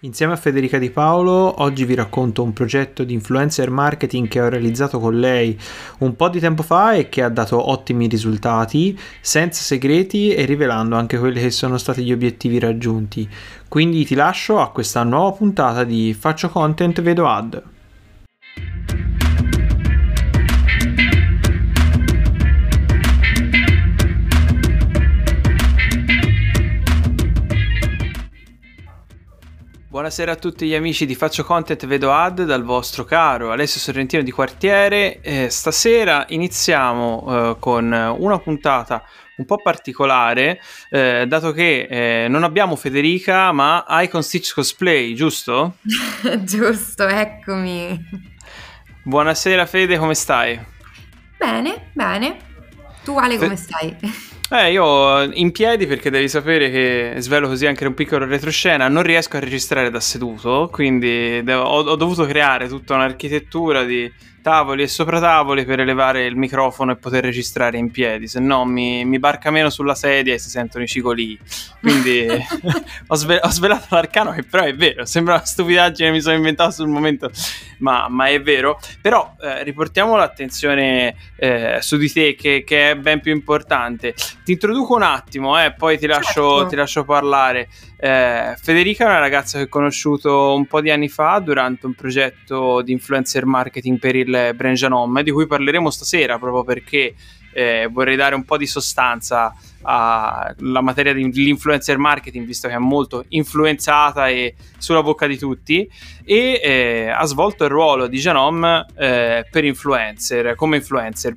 Insieme 0.00 0.34
a 0.34 0.36
Federica 0.36 0.76
Di 0.76 0.90
Paolo, 0.90 1.62
oggi 1.62 1.86
vi 1.86 1.94
racconto 1.94 2.42
un 2.42 2.52
progetto 2.52 3.02
di 3.02 3.14
influencer 3.14 3.70
marketing 3.70 4.28
che 4.28 4.42
ho 4.42 4.50
realizzato 4.50 5.00
con 5.00 5.18
lei 5.18 5.58
un 6.00 6.14
po' 6.14 6.28
di 6.28 6.38
tempo 6.38 6.62
fa 6.62 6.92
e 6.92 7.08
che 7.08 7.22
ha 7.22 7.30
dato 7.30 7.70
ottimi 7.70 8.06
risultati, 8.06 8.96
senza 9.22 9.62
segreti 9.62 10.34
e 10.34 10.44
rivelando 10.44 10.96
anche 10.96 11.18
quelli 11.18 11.40
che 11.40 11.50
sono 11.50 11.78
stati 11.78 12.04
gli 12.04 12.12
obiettivi 12.12 12.58
raggiunti. 12.58 13.26
Quindi 13.68 14.04
ti 14.04 14.14
lascio 14.14 14.60
a 14.60 14.70
questa 14.70 15.02
nuova 15.02 15.34
puntata 15.34 15.82
di 15.82 16.12
Faccio 16.12 16.50
content, 16.50 17.00
vedo 17.00 17.26
ad. 17.26 17.62
Buonasera 29.96 30.32
a 30.32 30.36
tutti 30.36 30.66
gli 30.66 30.74
amici 30.74 31.06
di 31.06 31.14
Faccio 31.14 31.42
Content 31.42 31.86
Vedo 31.86 32.12
Ad 32.12 32.44
dal 32.44 32.64
vostro 32.64 33.04
caro 33.04 33.50
Alessio 33.50 33.80
Sorrentino 33.80 34.22
di 34.22 34.30
Quartiere. 34.30 35.22
Eh, 35.22 35.48
stasera 35.48 36.26
iniziamo 36.28 37.24
eh, 37.26 37.56
con 37.58 37.90
una 38.18 38.38
puntata 38.38 39.02
un 39.36 39.46
po' 39.46 39.56
particolare, 39.56 40.60
eh, 40.90 41.24
dato 41.26 41.52
che 41.52 41.88
eh, 42.24 42.28
non 42.28 42.44
abbiamo 42.44 42.76
Federica, 42.76 43.52
ma 43.52 43.86
Icon 43.88 44.22
Stitch 44.22 44.52
Cosplay, 44.52 45.14
giusto? 45.14 45.76
giusto, 46.44 47.06
eccomi. 47.06 47.98
Buonasera 49.02 49.64
Fede, 49.64 49.96
come 49.96 50.14
stai? 50.14 50.60
Bene, 51.38 51.88
bene. 51.94 52.36
Tu 53.02 53.16
Ale, 53.16 53.38
come 53.38 53.56
Fe- 53.56 53.62
stai? 53.62 53.96
Eh, 54.48 54.70
io 54.70 55.22
in 55.22 55.50
piedi 55.50 55.88
perché 55.88 56.08
devi 56.08 56.28
sapere 56.28 56.70
che 56.70 57.14
svelo 57.16 57.48
così 57.48 57.66
anche 57.66 57.84
un 57.84 57.94
piccolo 57.94 58.26
retroscena, 58.26 58.86
non 58.86 59.02
riesco 59.02 59.36
a 59.36 59.40
registrare 59.40 59.90
da 59.90 59.98
seduto, 59.98 60.68
quindi 60.70 61.42
devo, 61.42 61.62
ho, 61.62 61.82
ho, 61.82 61.96
dovuto 61.96 62.24
creare 62.26 62.68
tutta 62.68 62.94
un'architettura 62.94 63.82
di 63.82 64.10
tavoli 64.46 64.84
e 64.84 64.86
sopratavoli 64.86 65.64
per 65.64 65.80
elevare 65.80 66.24
il 66.24 66.36
microfono 66.36 66.92
e 66.92 66.96
poter 66.96 67.24
registrare 67.24 67.78
in 67.78 67.90
piedi, 67.90 68.28
se 68.28 68.38
no 68.38 68.64
mi, 68.64 69.04
mi 69.04 69.18
barca 69.18 69.50
meno 69.50 69.70
sulla 69.70 69.96
sedia 69.96 70.34
e 70.34 70.38
si 70.38 70.50
sentono 70.50 70.84
i 70.84 70.86
cicoli. 70.86 71.36
Quindi 71.80 72.28
ho, 73.08 73.14
sve- 73.16 73.40
ho, 73.42 73.50
svelato 73.50 73.86
l'arcano 73.90 74.30
che 74.30 74.44
però 74.44 74.62
è 74.62 74.72
vero, 74.72 75.04
sembra 75.04 75.34
una 75.34 75.44
stupidaggine 75.44 76.12
mi 76.12 76.20
sono 76.20 76.36
inventato 76.36 76.70
sul 76.70 76.86
momento, 76.86 77.28
ma, 77.78 78.06
ma 78.08 78.28
è 78.28 78.40
vero. 78.40 78.78
Però 79.00 79.34
eh, 79.40 79.64
riportiamo 79.64 80.14
l'attenzione 80.14 81.16
eh, 81.34 81.78
su 81.80 81.96
di 81.96 82.12
te 82.12 82.36
che, 82.36 82.62
che, 82.64 82.90
è 82.92 82.94
ben 82.94 83.18
più 83.18 83.32
importante. 83.32 84.14
Ti 84.44 84.52
introduco 84.52 84.94
un 84.94 85.02
attimo, 85.02 85.60
eh, 85.60 85.72
poi 85.72 85.98
ti 85.98 86.06
lascio, 86.06 86.58
certo. 86.58 86.66
ti 86.68 86.76
lascio 86.76 87.04
parlare. 87.04 87.68
Eh, 87.98 88.54
Federica 88.60 89.04
è 89.04 89.08
una 89.08 89.18
ragazza 89.18 89.56
che 89.58 89.64
ho 89.64 89.68
conosciuto 89.68 90.54
un 90.54 90.66
po' 90.66 90.80
di 90.80 90.90
anni 90.90 91.08
fa 91.08 91.38
durante 91.38 91.86
un 91.86 91.94
progetto 91.94 92.82
di 92.82 92.92
influencer 92.92 93.46
marketing 93.46 93.98
per 93.98 94.14
il 94.16 94.52
brand 94.54 94.76
Janome, 94.76 95.22
di 95.22 95.30
cui 95.30 95.46
parleremo 95.46 95.90
stasera 95.90 96.38
proprio 96.38 96.62
perché 96.62 97.14
eh, 97.54 97.88
vorrei 97.90 98.16
dare 98.16 98.34
un 98.34 98.44
po' 98.44 98.58
di 98.58 98.66
sostanza 98.66 99.54
alla 99.80 100.80
materia 100.82 101.14
dell'influencer 101.14 101.96
marketing, 101.96 102.44
visto 102.44 102.68
che 102.68 102.74
è 102.74 102.78
molto 102.78 103.24
influenzata 103.28 104.28
e 104.28 104.54
sulla 104.76 105.02
bocca 105.02 105.26
di 105.26 105.38
tutti, 105.38 105.88
e 106.22 106.60
eh, 106.62 107.08
ha 107.08 107.24
svolto 107.24 107.64
il 107.64 107.70
ruolo 107.70 108.08
di 108.08 108.18
Janome 108.18 108.84
eh, 108.96 109.46
per 109.50 109.64
influencer, 109.64 110.54
come 110.54 110.76
influencer 110.76 111.34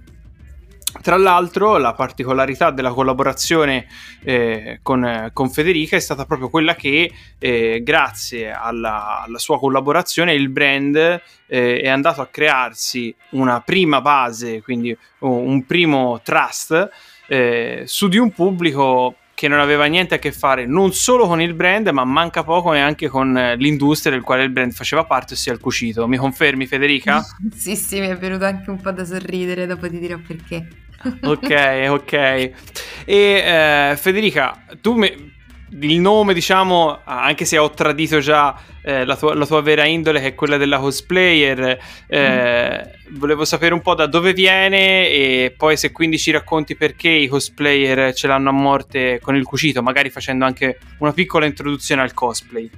tra 1.02 1.18
l'altro, 1.18 1.78
la 1.78 1.94
particolarità 1.94 2.72
della 2.72 2.92
collaborazione 2.92 3.88
eh, 4.24 4.80
con, 4.82 5.30
con, 5.34 5.50
Federica 5.50 5.96
è 5.96 6.00
stata 6.00 6.26
proprio 6.26 6.50
quella 6.50 6.76
che, 6.76 7.12
eh, 7.38 7.82
grazie 7.84 8.52
alla, 8.52 9.22
alla, 9.22 9.38
sua 9.38 9.60
collaborazione, 9.60 10.34
il 10.34 10.50
brand 10.50 10.96
eh, 10.96 11.82
è 11.82 11.88
andato 11.88 12.22
a 12.22 12.28
crearsi 12.28 13.14
una 13.32 13.62
prima 13.62 14.02
base, 14.02 14.62
quindi 14.62 14.96
un 15.20 15.66
primo 15.66 16.22
trust 16.24 16.90
eh, 17.28 17.84
su 17.86 18.08
di 18.08 18.18
un 18.18 18.32
pubblico 18.32 19.16
che 19.40 19.48
non 19.48 19.62
aveva 19.62 19.86
niente 19.86 20.16
a 20.16 20.20
che 20.20 20.34
fare 20.34 20.66
non 20.66 20.92
solo 20.92 21.26
con 21.26 21.40
il 21.40 21.54
brand, 21.54 21.88
ma 21.88 22.04
manca 22.04 22.44
poco 22.44 22.74
neanche 22.74 23.08
con 23.08 23.56
l'industria 23.56 24.12
del 24.12 24.22
quale 24.22 24.44
il 24.44 24.50
brand 24.50 24.74
faceva 24.74 25.06
parte, 25.06 25.36
ossia 25.36 25.54
il 25.54 25.62
cucito. 25.62 26.06
Mi 26.10 26.18
confermi, 26.18 26.68
Federica? 26.68 27.24
sì, 27.56 27.78
sì, 27.78 28.02
mi 28.02 28.08
è 28.08 28.18
venuto 28.18 28.44
anche 28.44 28.70
un 28.70 28.82
po' 28.82 28.92
da 28.92 29.06
sorridere, 29.06 29.66
dopo 29.66 29.90
ti 29.90 29.98
dirò 29.98 30.18
perché. 30.18 30.68
ok, 31.24 31.86
ok. 31.88 32.14
E 32.14 32.54
eh, 33.06 33.96
Federica, 33.96 34.62
tu 34.82 34.96
mi, 34.96 35.34
il 35.72 36.00
nome, 36.00 36.34
diciamo, 36.34 37.00
anche 37.04 37.46
se 37.46 37.58
ho 37.58 37.70
tradito 37.72 38.20
già 38.20 38.56
eh, 38.82 39.06
la, 39.06 39.16
tua, 39.16 39.36
la, 39.36 39.46
tua, 39.46 39.62
vera 39.62 39.86
indole, 39.86 40.20
che 40.20 40.28
è 40.28 40.36
quella 40.36 40.58
della 40.58 40.80
cosplayer, 40.80 41.80
eh, 42.08 42.92
mm. 43.10 43.18
volevo 43.18 43.46
sapere 43.46 43.74
un 43.74 43.82
po' 43.82 43.96
da 43.96 44.08
dove 44.08 44.34
viene 44.34 45.10
e 45.10 45.54
poi 45.56 45.78
se 45.78 45.92
quindi 45.92 46.18
ci 46.18 46.32
racconti 46.32 46.76
perché 46.76 47.10
i 47.10 47.28
cosplayer 47.28 48.14
ce 48.14 48.28
l'hanno 48.28 48.50
a 48.50 48.54
morte 48.54 49.20
con 49.22 49.36
il 49.36 49.44
cucito, 49.44 49.82
magari 49.82 50.10
facendo 50.10 50.46
anche 50.46 50.80
una 51.00 51.14
piccola 51.14 51.46
introduzione 51.46 52.02
al 52.02 52.14
cosplay. 52.14 52.70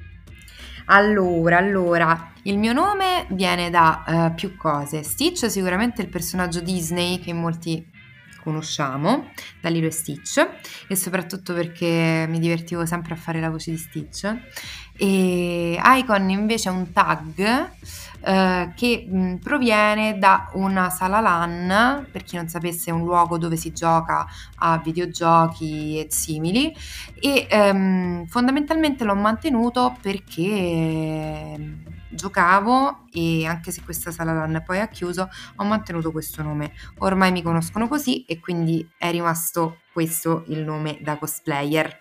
Allora, 0.85 1.57
allora, 1.57 2.33
il 2.43 2.57
mio 2.57 2.73
nome 2.73 3.25
viene 3.29 3.69
da 3.69 4.03
uh, 4.05 4.35
più 4.35 4.57
cose. 4.57 5.03
Stitch 5.03 5.49
sicuramente 5.49 6.01
il 6.01 6.09
personaggio 6.09 6.59
Disney 6.59 7.19
che 7.19 7.31
molti 7.31 7.90
conosciamo 8.43 9.29
da 9.59 9.69
Lilo 9.69 9.87
e 9.87 9.91
Stitch 9.91 10.47
e 10.87 10.95
soprattutto 10.95 11.53
perché 11.53 12.25
mi 12.27 12.39
divertivo 12.39 12.85
sempre 12.85 13.13
a 13.13 13.17
fare 13.17 13.39
la 13.39 13.49
voce 13.49 13.71
di 13.71 13.77
Stitch. 13.77 14.35
E 14.97 15.79
Icon 15.83 16.29
invece 16.29 16.69
è 16.69 16.71
un 16.71 16.91
tag 16.91 17.69
eh, 18.23 18.71
che 18.75 19.07
mh, 19.09 19.37
proviene 19.37 20.19
da 20.19 20.49
una 20.53 20.89
sala 20.89 21.19
LAN 21.19 22.05
per 22.11 22.23
chi 22.23 22.35
non 22.35 22.47
sapesse 22.47 22.91
è 22.91 22.93
un 22.93 23.03
luogo 23.03 23.37
dove 23.37 23.55
si 23.55 23.71
gioca 23.73 24.27
a 24.57 24.77
videogiochi 24.77 25.97
e 25.97 26.07
simili. 26.09 26.75
E 27.19 27.47
ehm, 27.49 28.27
fondamentalmente 28.27 29.03
l'ho 29.03 29.15
mantenuto 29.15 29.97
perché 30.01 31.57
giocavo 32.11 33.07
e 33.11 33.45
anche 33.45 33.71
se 33.71 33.81
questa 33.83 34.11
sala 34.11 34.33
LAN 34.33 34.63
poi 34.65 34.79
ha 34.79 34.87
chiuso 34.87 35.29
ho 35.55 35.63
mantenuto 35.63 36.11
questo 36.11 36.41
nome. 36.43 36.73
Ormai 36.99 37.31
mi 37.31 37.41
conoscono 37.41 37.87
così 37.87 38.25
e 38.25 38.39
quindi 38.39 38.87
è 38.97 39.11
rimasto 39.11 39.79
questo 39.91 40.43
il 40.47 40.59
nome 40.59 40.97
da 41.01 41.17
cosplayer. 41.17 41.99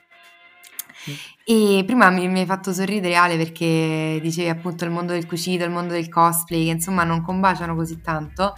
Mm. 1.08 1.14
E 1.44 1.82
prima 1.84 2.10
mi, 2.10 2.28
mi 2.28 2.40
hai 2.40 2.46
fatto 2.46 2.72
sorridere 2.72 3.14
Ale 3.14 3.36
perché 3.36 4.18
dicevi 4.20 4.48
appunto 4.48 4.84
il 4.84 4.90
mondo 4.90 5.12
del 5.12 5.26
cucito, 5.26 5.64
il 5.64 5.70
mondo 5.70 5.94
del 5.94 6.08
cosplay, 6.08 6.66
che 6.66 6.70
insomma 6.72 7.04
non 7.04 7.22
combaciano 7.22 7.74
così 7.74 8.00
tanto 8.00 8.54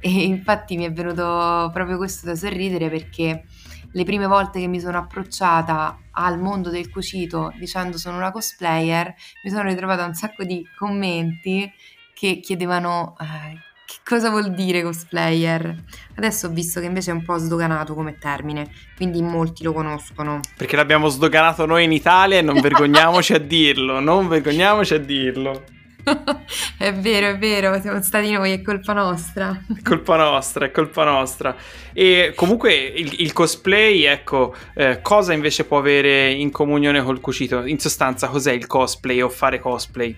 e 0.00 0.10
infatti 0.24 0.76
mi 0.76 0.84
è 0.84 0.92
venuto 0.92 1.70
proprio 1.72 1.96
questo 1.96 2.26
da 2.26 2.34
sorridere 2.34 2.90
perché 2.90 3.44
le 3.92 4.04
prime 4.04 4.26
volte 4.26 4.60
che 4.60 4.66
mi 4.66 4.80
sono 4.80 4.98
approcciata 4.98 5.98
al 6.12 6.38
mondo 6.38 6.70
del 6.70 6.90
cucito 6.90 7.52
dicendo 7.58 7.98
sono 7.98 8.16
una 8.16 8.30
cosplayer, 8.30 9.14
mi 9.44 9.50
sono 9.50 9.64
ritrovata 9.64 10.04
un 10.04 10.14
sacco 10.14 10.44
di 10.44 10.66
commenti 10.76 11.70
che 12.14 12.40
chiedevano 12.40 13.16
eh, 13.20 13.58
che 13.86 13.96
cosa 14.04 14.30
vuol 14.30 14.54
dire 14.54 14.82
cosplayer. 14.82 15.84
Adesso 16.16 16.46
ho 16.46 16.50
visto 16.50 16.80
che 16.80 16.86
invece 16.86 17.10
è 17.10 17.14
un 17.14 17.22
po' 17.22 17.36
sdoganato 17.36 17.94
come 17.94 18.16
termine, 18.18 18.70
quindi 18.96 19.20
molti 19.20 19.62
lo 19.62 19.72
conoscono. 19.72 20.40
Perché 20.56 20.76
l'abbiamo 20.76 21.08
sdoganato 21.08 21.66
noi 21.66 21.84
in 21.84 21.92
Italia 21.92 22.38
e 22.38 22.42
non 22.42 22.58
vergogniamoci 22.62 23.34
a 23.34 23.38
dirlo, 23.38 24.00
non 24.00 24.28
vergogniamoci 24.28 24.94
a 24.94 24.98
dirlo. 24.98 25.64
è 26.76 26.92
vero, 26.92 27.28
è 27.28 27.38
vero, 27.38 27.80
siamo 27.80 28.02
stati 28.02 28.30
noi, 28.30 28.52
è 28.52 28.62
colpa 28.62 28.92
nostra. 28.92 29.64
È 29.74 29.82
colpa 29.82 30.16
nostra, 30.16 30.66
è 30.66 30.70
colpa 30.70 31.04
nostra. 31.04 31.56
E 31.92 32.32
comunque 32.36 32.74
il, 32.74 33.20
il 33.20 33.32
cosplay, 33.32 34.02
ecco, 34.02 34.54
eh, 34.74 35.00
cosa 35.00 35.32
invece 35.32 35.64
può 35.64 35.78
avere 35.78 36.30
in 36.30 36.50
comunione 36.50 37.02
col 37.02 37.20
cucito? 37.20 37.64
In 37.64 37.78
sostanza, 37.78 38.28
cos'è 38.28 38.52
il 38.52 38.66
cosplay 38.66 39.20
o 39.22 39.28
fare 39.28 39.58
cosplay? 39.58 40.14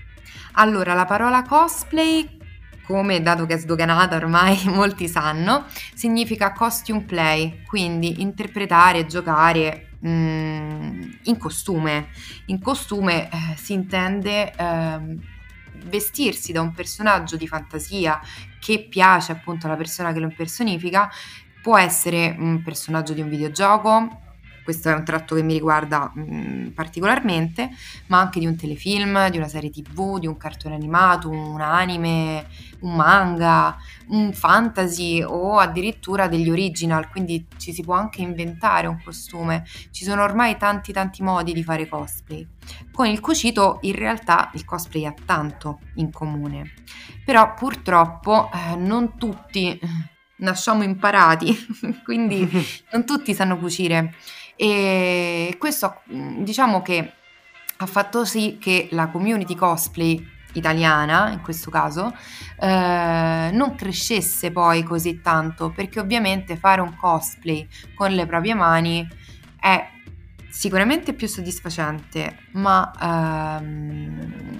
Allora, 0.55 0.94
la 0.94 1.05
parola 1.05 1.43
cosplay, 1.43 2.37
come 2.84 3.22
dato 3.22 3.46
che 3.46 3.55
è 3.55 3.58
sdoganata 3.58 4.16
ormai 4.16 4.58
molti 4.66 5.06
sanno, 5.08 5.66
significa 5.94 6.52
costume 6.52 7.05
play, 7.05 7.62
quindi 7.64 8.22
interpretare, 8.22 9.06
giocare 9.06 9.90
mm, 10.05 11.02
in 11.25 11.38
costume. 11.38 12.08
In 12.46 12.60
costume 12.60 13.28
eh, 13.28 13.56
si 13.56 13.72
intende... 13.72 14.52
Eh, 14.52 15.34
vestirsi 15.84 16.52
da 16.52 16.61
un 16.61 16.73
personaggio 16.73 17.37
di 17.37 17.46
fantasia 17.46 18.20
che 18.61 18.87
piace 18.88 19.32
appunto 19.32 19.67
alla 19.67 19.76
persona 19.76 20.12
che 20.12 20.19
lo 20.19 20.26
impersonifica, 20.26 21.11
può 21.62 21.78
essere 21.78 22.34
un 22.38 22.62
personaggio 22.62 23.12
di 23.12 23.20
un 23.20 23.28
videogioco, 23.28 24.20
questo 24.66 24.88
è 24.88 24.94
un 24.94 25.04
tratto 25.04 25.36
che 25.36 25.44
mi 25.44 25.52
riguarda 25.52 26.10
mh, 26.12 26.20
mm, 26.20 26.66
particolarmente, 26.70 27.70
ma 28.08 28.18
anche 28.18 28.40
di 28.40 28.46
un 28.46 28.56
telefilm, 28.56 29.28
di 29.30 29.36
una 29.36 29.46
serie 29.46 29.70
tv, 29.70 30.18
di 30.18 30.26
un 30.26 30.36
cartone 30.36 30.74
animato, 30.74 31.30
un 31.30 31.60
anime, 31.60 32.48
un 32.80 32.96
manga, 32.96 33.76
un 34.08 34.32
fantasy 34.32 35.22
o 35.22 35.58
addirittura 35.58 36.26
degli 36.26 36.50
original, 36.50 37.08
quindi 37.08 37.46
ci 37.58 37.72
si 37.72 37.84
può 37.84 37.94
anche 37.94 38.22
inventare 38.22 38.88
un 38.88 39.00
costume. 39.04 39.64
Ci 39.92 40.02
sono 40.02 40.24
ormai 40.24 40.56
tanti 40.56 40.92
tanti 40.92 41.22
modi 41.22 41.52
di 41.52 41.62
fare 41.62 41.86
cosplay. 41.86 42.44
Con 42.90 43.06
il 43.06 43.20
cucito 43.20 43.78
in 43.82 43.94
realtà 43.94 44.50
il 44.54 44.64
cosplay 44.64 45.06
ha 45.06 45.14
tanto 45.24 45.78
in 45.94 46.10
comune, 46.10 46.72
però 47.24 47.54
purtroppo 47.54 48.50
eh, 48.52 48.74
non 48.74 49.16
tutti 49.16 49.78
nasciamo 50.38 50.82
imparati, 50.82 51.56
quindi 52.04 52.48
non 52.92 53.04
tutti 53.04 53.34
sanno 53.34 53.58
cucire 53.58 54.14
e 54.56 55.55
questo 55.58 56.00
diciamo 56.06 56.82
che 56.82 57.12
ha 57.79 57.87
fatto 57.87 58.25
sì 58.25 58.56
che 58.58 58.88
la 58.93 59.08
community 59.08 59.55
cosplay 59.55 60.35
italiana 60.55 61.31
in 61.31 61.43
questo 61.43 61.70
caso 61.70 62.14
eh, 62.58 63.50
non 63.53 63.75
crescesse 63.76 64.50
poi 64.50 64.82
così 64.82 65.20
tanto 65.20 65.70
perché 65.70 66.00
ovviamente 66.00 66.56
fare 66.56 66.81
un 66.81 66.97
cosplay 66.97 67.69
con 67.94 68.12
le 68.12 68.26
proprie 68.26 68.55
mani 68.55 69.06
è 69.61 69.91
sicuramente 70.49 71.12
più 71.12 71.29
soddisfacente 71.29 72.38
ma 72.53 73.58
ehm, 73.61 74.56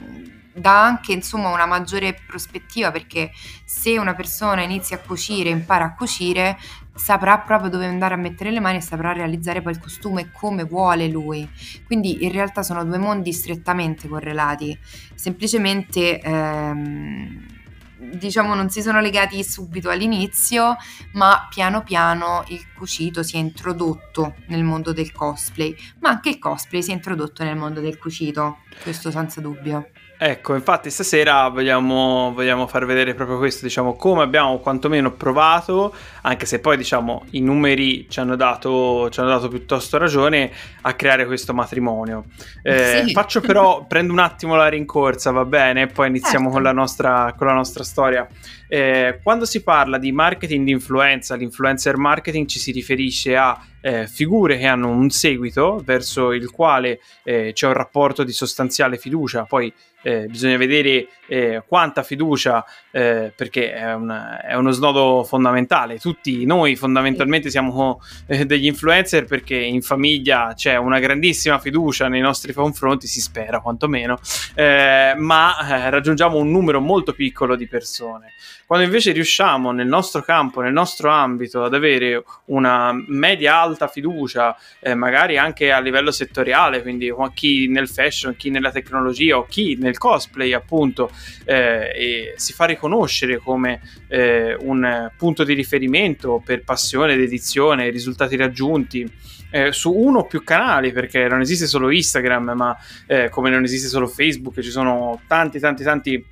dà 0.57 0.85
anche 0.85 1.13
insomma 1.13 1.51
una 1.51 1.67
maggiore 1.67 2.19
prospettiva 2.27 2.91
perché 2.91 3.31
se 3.65 3.99
una 3.99 4.15
persona 4.15 4.63
inizia 4.63 4.97
a 4.97 5.01
cucire, 5.01 5.51
impara 5.51 5.85
a 5.85 5.95
cucire, 5.95 6.59
saprà 6.97 7.39
proprio 7.39 7.71
dove 7.71 7.87
andare 7.87 8.15
a 8.15 8.17
mettere 8.17 8.51
le 8.51 8.61
mani 8.61 8.79
e 8.79 8.81
saprà 8.81 9.13
realizzare 9.13 9.63
poi 9.63 9.73
il 9.73 9.79
costume 9.79 10.31
come 10.33 10.65
vuole 10.65 11.09
lui. 11.09 11.49
Quindi 11.85 12.25
in 12.25 12.33
realtà 12.33 12.63
sono 12.63 12.85
due 12.85 12.99
mondi 12.99 13.33
strettamente 13.33 14.09
correlati, 14.09 14.77
semplicemente 15.15 16.19
ehm, 16.21 17.56
diciamo 17.99 18.55
non 18.55 18.69
si 18.71 18.83
sono 18.83 19.01
legati 19.01 19.43
subito 19.43 19.91
all'inizio, 19.91 20.77
ma 21.13 21.47
piano 21.49 21.83
piano 21.83 22.45
il 22.49 22.65
cucito 22.75 23.23
si 23.23 23.37
è 23.37 23.39
introdotto 23.39 24.35
nel 24.49 24.63
mondo 24.63 24.93
del 24.93 25.13
cosplay, 25.13 25.75
ma 26.01 26.11
anche 26.11 26.31
il 26.31 26.39
cosplay 26.39 26.83
si 26.83 26.91
è 26.91 26.95
introdotto 26.95 27.45
nel 27.45 27.57
mondo 27.57 27.81
del 27.81 27.99
cucito, 27.99 28.59
questo 28.83 29.11
senza 29.11 29.41
dubbio. 29.41 29.89
Ecco, 30.19 30.55
infatti 30.55 30.91
stasera 30.91 31.49
vogliamo, 31.49 32.33
vogliamo, 32.33 32.67
far 32.67 32.87
vedere 32.87 33.13
proprio 33.13 33.37
questo, 33.37 33.67
diciamo, 33.67 33.97
come 33.97 34.23
abbiamo 34.23 34.59
quantomeno 34.61 35.13
provato, 35.13 35.95
anche 36.23 36.47
se 36.47 36.59
poi 36.59 36.79
diciamo 36.79 37.27
i 37.33 37.41
numeri 37.41 38.09
ci 38.09 38.21
hanno 38.21 38.35
dato, 38.35 39.11
ci 39.11 39.21
hanno 39.21 39.29
dato 39.29 39.49
piuttosto 39.49 39.99
ragione 39.99 40.51
a 40.83 40.95
creare 40.95 41.27
questo 41.27 41.53
matrimonio. 41.53 42.25
Eh, 42.63 43.03
sì. 43.07 43.13
Faccio 43.13 43.43
però, 43.43 43.85
prendo 43.87 44.13
un 44.15 44.21
attimo 44.21 44.55
la 44.55 44.69
rincorsa, 44.69 45.33
va 45.33 45.45
bene, 45.45 45.83
e 45.83 45.87
poi 45.89 46.09
iniziamo 46.09 46.47
certo. 46.47 46.53
con, 46.55 46.63
la 46.63 46.73
nostra, 46.73 47.35
con 47.37 47.47
la 47.47 47.53
nostra 47.53 47.85
storia. 47.87 48.29
Eh, 48.69 49.21
quando 49.23 49.45
si 49.45 49.63
parla 49.63 49.99
di 49.99 50.13
marketing 50.13 50.65
di 50.65 50.73
influenza, 50.73 51.37
l'influencer 51.37 51.97
marketing 51.97 52.47
ci 52.47 52.59
si 52.59 52.73
riferisce 52.73 53.37
a 53.37 53.59
eh, 53.87 54.09
figure 54.09 54.59
che 54.59 54.67
hanno 54.67 54.89
un 54.89 55.11
seguito 55.11 55.81
verso 55.85 56.33
il 56.33 56.51
quale 56.51 56.99
eh, 57.23 57.53
c'è 57.55 57.69
un 57.69 57.73
rapporto 57.73 58.25
di 58.25 58.33
sostanziale 58.33 58.97
fiducia, 58.97 59.45
poi 59.45 59.73
eh, 60.03 60.27
bisogna 60.27 60.57
vedere 60.57 61.07
eh, 61.29 61.63
quanta 61.67 62.03
fiducia, 62.03 62.65
eh, 62.91 63.33
perché 63.35 63.73
è, 63.73 63.93
una, 63.95 64.41
è, 64.41 64.55
uno 64.55 64.71
snodo 64.71 65.25
fondamentale. 65.25 65.99
Tutti 65.99 66.45
noi 66.45 66.75
fondamentalmente 66.77 67.51
siamo 67.51 68.01
degli 68.27 68.67
influencer 68.67 69.25
perché 69.25 69.57
in 69.57 69.83
famiglia 69.83 70.53
c'è 70.55 70.77
una 70.77 70.99
grandissima 70.99 71.59
fiducia 71.59 72.09
nei 72.09 72.21
nostri 72.21 72.53
confronti, 72.53 73.07
si 73.07 73.21
spera 73.21 73.61
quantomeno, 73.61 74.19
ma 74.55 75.89
raggiungiamo 75.89 76.37
un 76.39 76.51
numero 76.51 76.81
molto 76.81 77.13
piccolo 77.13 77.57
di 77.57 77.67
persone. 77.67 78.33
Quando 78.67 78.85
invece 78.85 79.13
riusciamo 79.13 79.71
nel 79.71 79.87
nostro 79.87 80.23
campo, 80.23 80.61
nel 80.61 80.73
nostro 80.73 81.09
ambito, 81.09 81.63
ad 81.63 81.73
avere 81.73 82.25
una 82.47 82.93
media 83.07 83.61
alta 83.61 83.87
fiducia, 83.87 84.57
eh, 84.81 84.93
magari 84.97 85.39
anche 85.39 85.71
a 85.71 85.79
livello 85.79 86.11
settoriale, 86.11 86.83
quindi 86.83 87.15
chi 87.33 87.69
nel 87.69 87.89
fashion, 87.89 88.35
chi 88.35 88.51
nella 88.51 88.73
tecnologia 88.73 89.39
o 89.39 89.47
chi 89.49 89.77
nel 89.77 89.97
cosplay, 89.99 90.53
appunto, 90.53 91.13
eh, 91.45 92.35
si 92.35 92.53
fa 92.55 92.65
riconoscere 92.65 93.37
come 93.37 93.81
eh, 94.09 94.57
un 94.59 95.13
punto 95.17 95.45
di 95.45 95.55
riferimento 95.55 96.43
per 96.45 96.65
passione, 96.65 97.15
dedizione, 97.15 97.89
risultati 97.91 98.35
raggiunti. 98.35 99.09
Eh, 99.49 99.71
su 99.71 99.93
uno 99.93 100.19
o 100.19 100.27
più 100.27 100.43
canali 100.43 100.91
perché 100.91 101.29
non 101.29 101.41
esiste 101.41 101.69
solo 101.69 101.93
Instagram 101.93 102.51
ma 102.57 102.77
eh, 103.07 103.29
come 103.29 103.49
non 103.49 103.63
esiste 103.63 103.87
solo 103.87 104.09
Facebook 104.09 104.61
ci 104.61 104.71
sono 104.71 105.21
tanti 105.29 105.61
tanti 105.61 105.85
tanti 105.85 106.25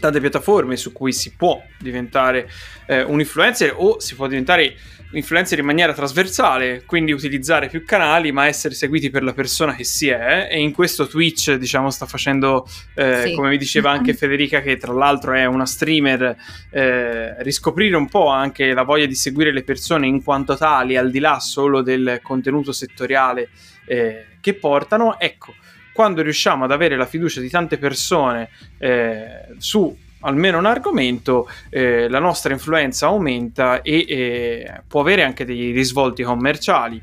tante 0.00 0.20
piattaforme 0.20 0.76
su 0.76 0.92
cui 0.92 1.12
si 1.12 1.34
può 1.36 1.62
diventare 1.78 2.50
eh, 2.86 3.02
un 3.02 3.20
influencer 3.20 3.74
o 3.76 4.00
si 4.00 4.16
può 4.16 4.26
diventare 4.26 4.74
un 5.10 5.16
influencer 5.16 5.58
in 5.58 5.64
maniera 5.64 5.92
trasversale, 5.92 6.84
quindi 6.86 7.12
utilizzare 7.12 7.68
più 7.68 7.84
canali 7.84 8.32
ma 8.32 8.46
essere 8.46 8.74
seguiti 8.74 9.10
per 9.10 9.22
la 9.22 9.32
persona 9.32 9.74
che 9.74 9.84
si 9.84 10.08
è 10.08 10.48
e 10.50 10.60
in 10.60 10.72
questo 10.72 11.06
Twitch 11.06 11.54
diciamo 11.54 11.90
sta 11.90 12.06
facendo 12.06 12.66
eh, 12.94 13.22
sì. 13.26 13.34
come 13.34 13.50
mi 13.50 13.58
diceva 13.58 13.90
anche 13.90 14.14
Federica 14.14 14.60
che 14.60 14.76
tra 14.76 14.92
l'altro 14.92 15.32
è 15.32 15.44
una 15.44 15.66
streamer 15.66 16.36
eh, 16.70 17.42
riscoprire 17.42 17.96
un 17.96 18.08
po' 18.08 18.28
anche 18.28 18.72
la 18.72 18.82
voglia 18.82 19.06
di 19.06 19.16
seguire 19.16 19.52
le 19.52 19.64
persone 19.64 20.06
in 20.06 20.22
quanto 20.22 20.56
tali 20.56 20.96
al 20.96 21.10
di 21.10 21.18
là 21.18 21.40
solo 21.40 21.82
del 21.82 22.20
contenuto 22.22 22.72
settoriale 22.72 23.48
eh, 23.86 24.26
che 24.40 24.54
portano, 24.54 25.18
ecco 25.18 25.54
quando 25.92 26.22
riusciamo 26.22 26.64
ad 26.64 26.72
avere 26.72 26.96
la 26.96 27.06
fiducia 27.06 27.40
di 27.40 27.48
tante 27.48 27.78
persone 27.78 28.48
eh, 28.78 29.46
su 29.58 29.96
almeno 30.20 30.58
un 30.58 30.66
argomento, 30.66 31.48
eh, 31.68 32.08
la 32.08 32.18
nostra 32.18 32.52
influenza 32.52 33.06
aumenta 33.06 33.82
e 33.82 34.04
eh, 34.08 34.82
può 34.86 35.00
avere 35.00 35.22
anche 35.22 35.44
dei 35.44 35.70
risvolti 35.70 36.22
commerciali. 36.22 37.02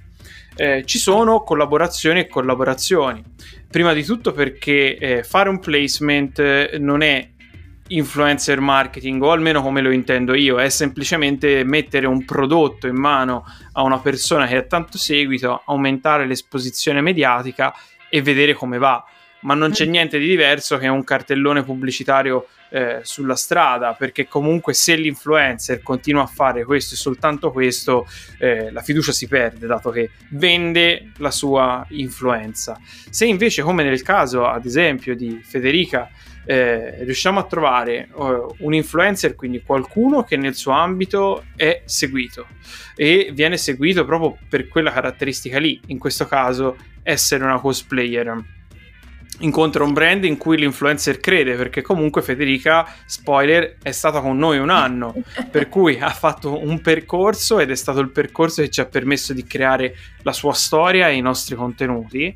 Eh, 0.55 0.83
ci 0.85 0.97
sono 0.97 1.43
collaborazioni 1.43 2.21
e 2.21 2.27
collaborazioni. 2.27 3.23
Prima 3.69 3.93
di 3.93 4.03
tutto 4.03 4.31
perché 4.31 4.97
eh, 4.97 5.23
fare 5.23 5.49
un 5.49 5.59
placement 5.59 6.75
non 6.77 7.01
è 7.01 7.29
influencer 7.89 8.59
marketing 8.59 9.21
o 9.21 9.31
almeno 9.31 9.61
come 9.61 9.81
lo 9.81 9.91
intendo 9.91 10.33
io, 10.33 10.57
è 10.59 10.69
semplicemente 10.69 11.63
mettere 11.63 12.05
un 12.05 12.25
prodotto 12.25 12.87
in 12.87 12.95
mano 12.95 13.45
a 13.73 13.83
una 13.83 13.99
persona 13.99 14.47
che 14.47 14.57
ha 14.57 14.63
tanto 14.63 14.97
seguito, 14.97 15.61
aumentare 15.65 16.25
l'esposizione 16.25 17.01
mediatica 17.01 17.73
e 18.09 18.21
vedere 18.21 18.53
come 18.53 18.77
va. 18.77 19.03
Ma 19.41 19.53
non 19.53 19.71
c'è 19.71 19.85
mm. 19.85 19.89
niente 19.89 20.17
di 20.17 20.27
diverso 20.27 20.77
che 20.77 20.87
un 20.87 21.03
cartellone 21.03 21.63
pubblicitario 21.63 22.47
eh, 22.69 22.99
sulla 23.03 23.35
strada, 23.35 23.93
perché 23.93 24.27
comunque 24.27 24.73
se 24.73 24.95
l'influencer 24.95 25.81
continua 25.81 26.23
a 26.23 26.27
fare 26.27 26.65
questo 26.65 26.95
e 26.95 26.97
soltanto 26.97 27.51
questo, 27.51 28.07
eh, 28.39 28.71
la 28.71 28.81
fiducia 28.81 29.11
si 29.11 29.27
perde, 29.27 29.67
dato 29.67 29.89
che 29.89 30.09
vende 30.31 31.11
la 31.17 31.31
sua 31.31 31.85
influenza. 31.89 32.79
Se 33.09 33.25
invece, 33.25 33.61
come 33.61 33.83
nel 33.83 34.01
caso 34.01 34.47
ad 34.47 34.65
esempio 34.65 35.15
di 35.15 35.39
Federica, 35.43 36.09
eh, 36.49 37.03
riusciamo 37.03 37.41
a 37.41 37.43
trovare 37.43 38.07
uh, 38.13 38.55
un 38.59 38.73
influencer, 38.73 39.35
quindi 39.35 39.61
qualcuno 39.61 40.23
che 40.23 40.37
nel 40.37 40.55
suo 40.55 40.71
ambito 40.71 41.43
è 41.57 41.81
seguito 41.83 42.47
e 42.95 43.31
viene 43.33 43.57
seguito 43.57 44.05
proprio 44.05 44.37
per 44.47 44.69
quella 44.69 44.93
caratteristica 44.93 45.59
lì, 45.59 45.77
in 45.87 45.97
questo 45.97 46.25
caso 46.25 46.77
essere 47.03 47.43
una 47.43 47.59
cosplayer. 47.59 48.55
Incontra 49.39 49.83
un 49.83 49.91
brand 49.91 50.23
in 50.23 50.37
cui 50.37 50.57
l'influencer 50.57 51.19
crede, 51.19 51.55
perché 51.55 51.81
comunque 51.81 52.21
Federica, 52.21 52.87
spoiler, 53.05 53.75
è 53.83 53.91
stata 53.91 54.21
con 54.21 54.37
noi 54.37 54.57
un 54.57 54.69
anno, 54.69 55.15
per 55.51 55.67
cui 55.67 55.99
ha 55.99 56.11
fatto 56.11 56.65
un 56.65 56.79
percorso 56.79 57.59
ed 57.59 57.71
è 57.71 57.75
stato 57.75 57.99
il 57.99 58.09
percorso 58.09 58.61
che 58.61 58.69
ci 58.69 58.79
ha 58.79 58.85
permesso 58.85 59.33
di 59.33 59.43
creare 59.43 59.93
la 60.21 60.31
sua 60.31 60.53
storia 60.53 61.09
e 61.09 61.17
i 61.17 61.21
nostri 61.21 61.57
contenuti 61.57 62.35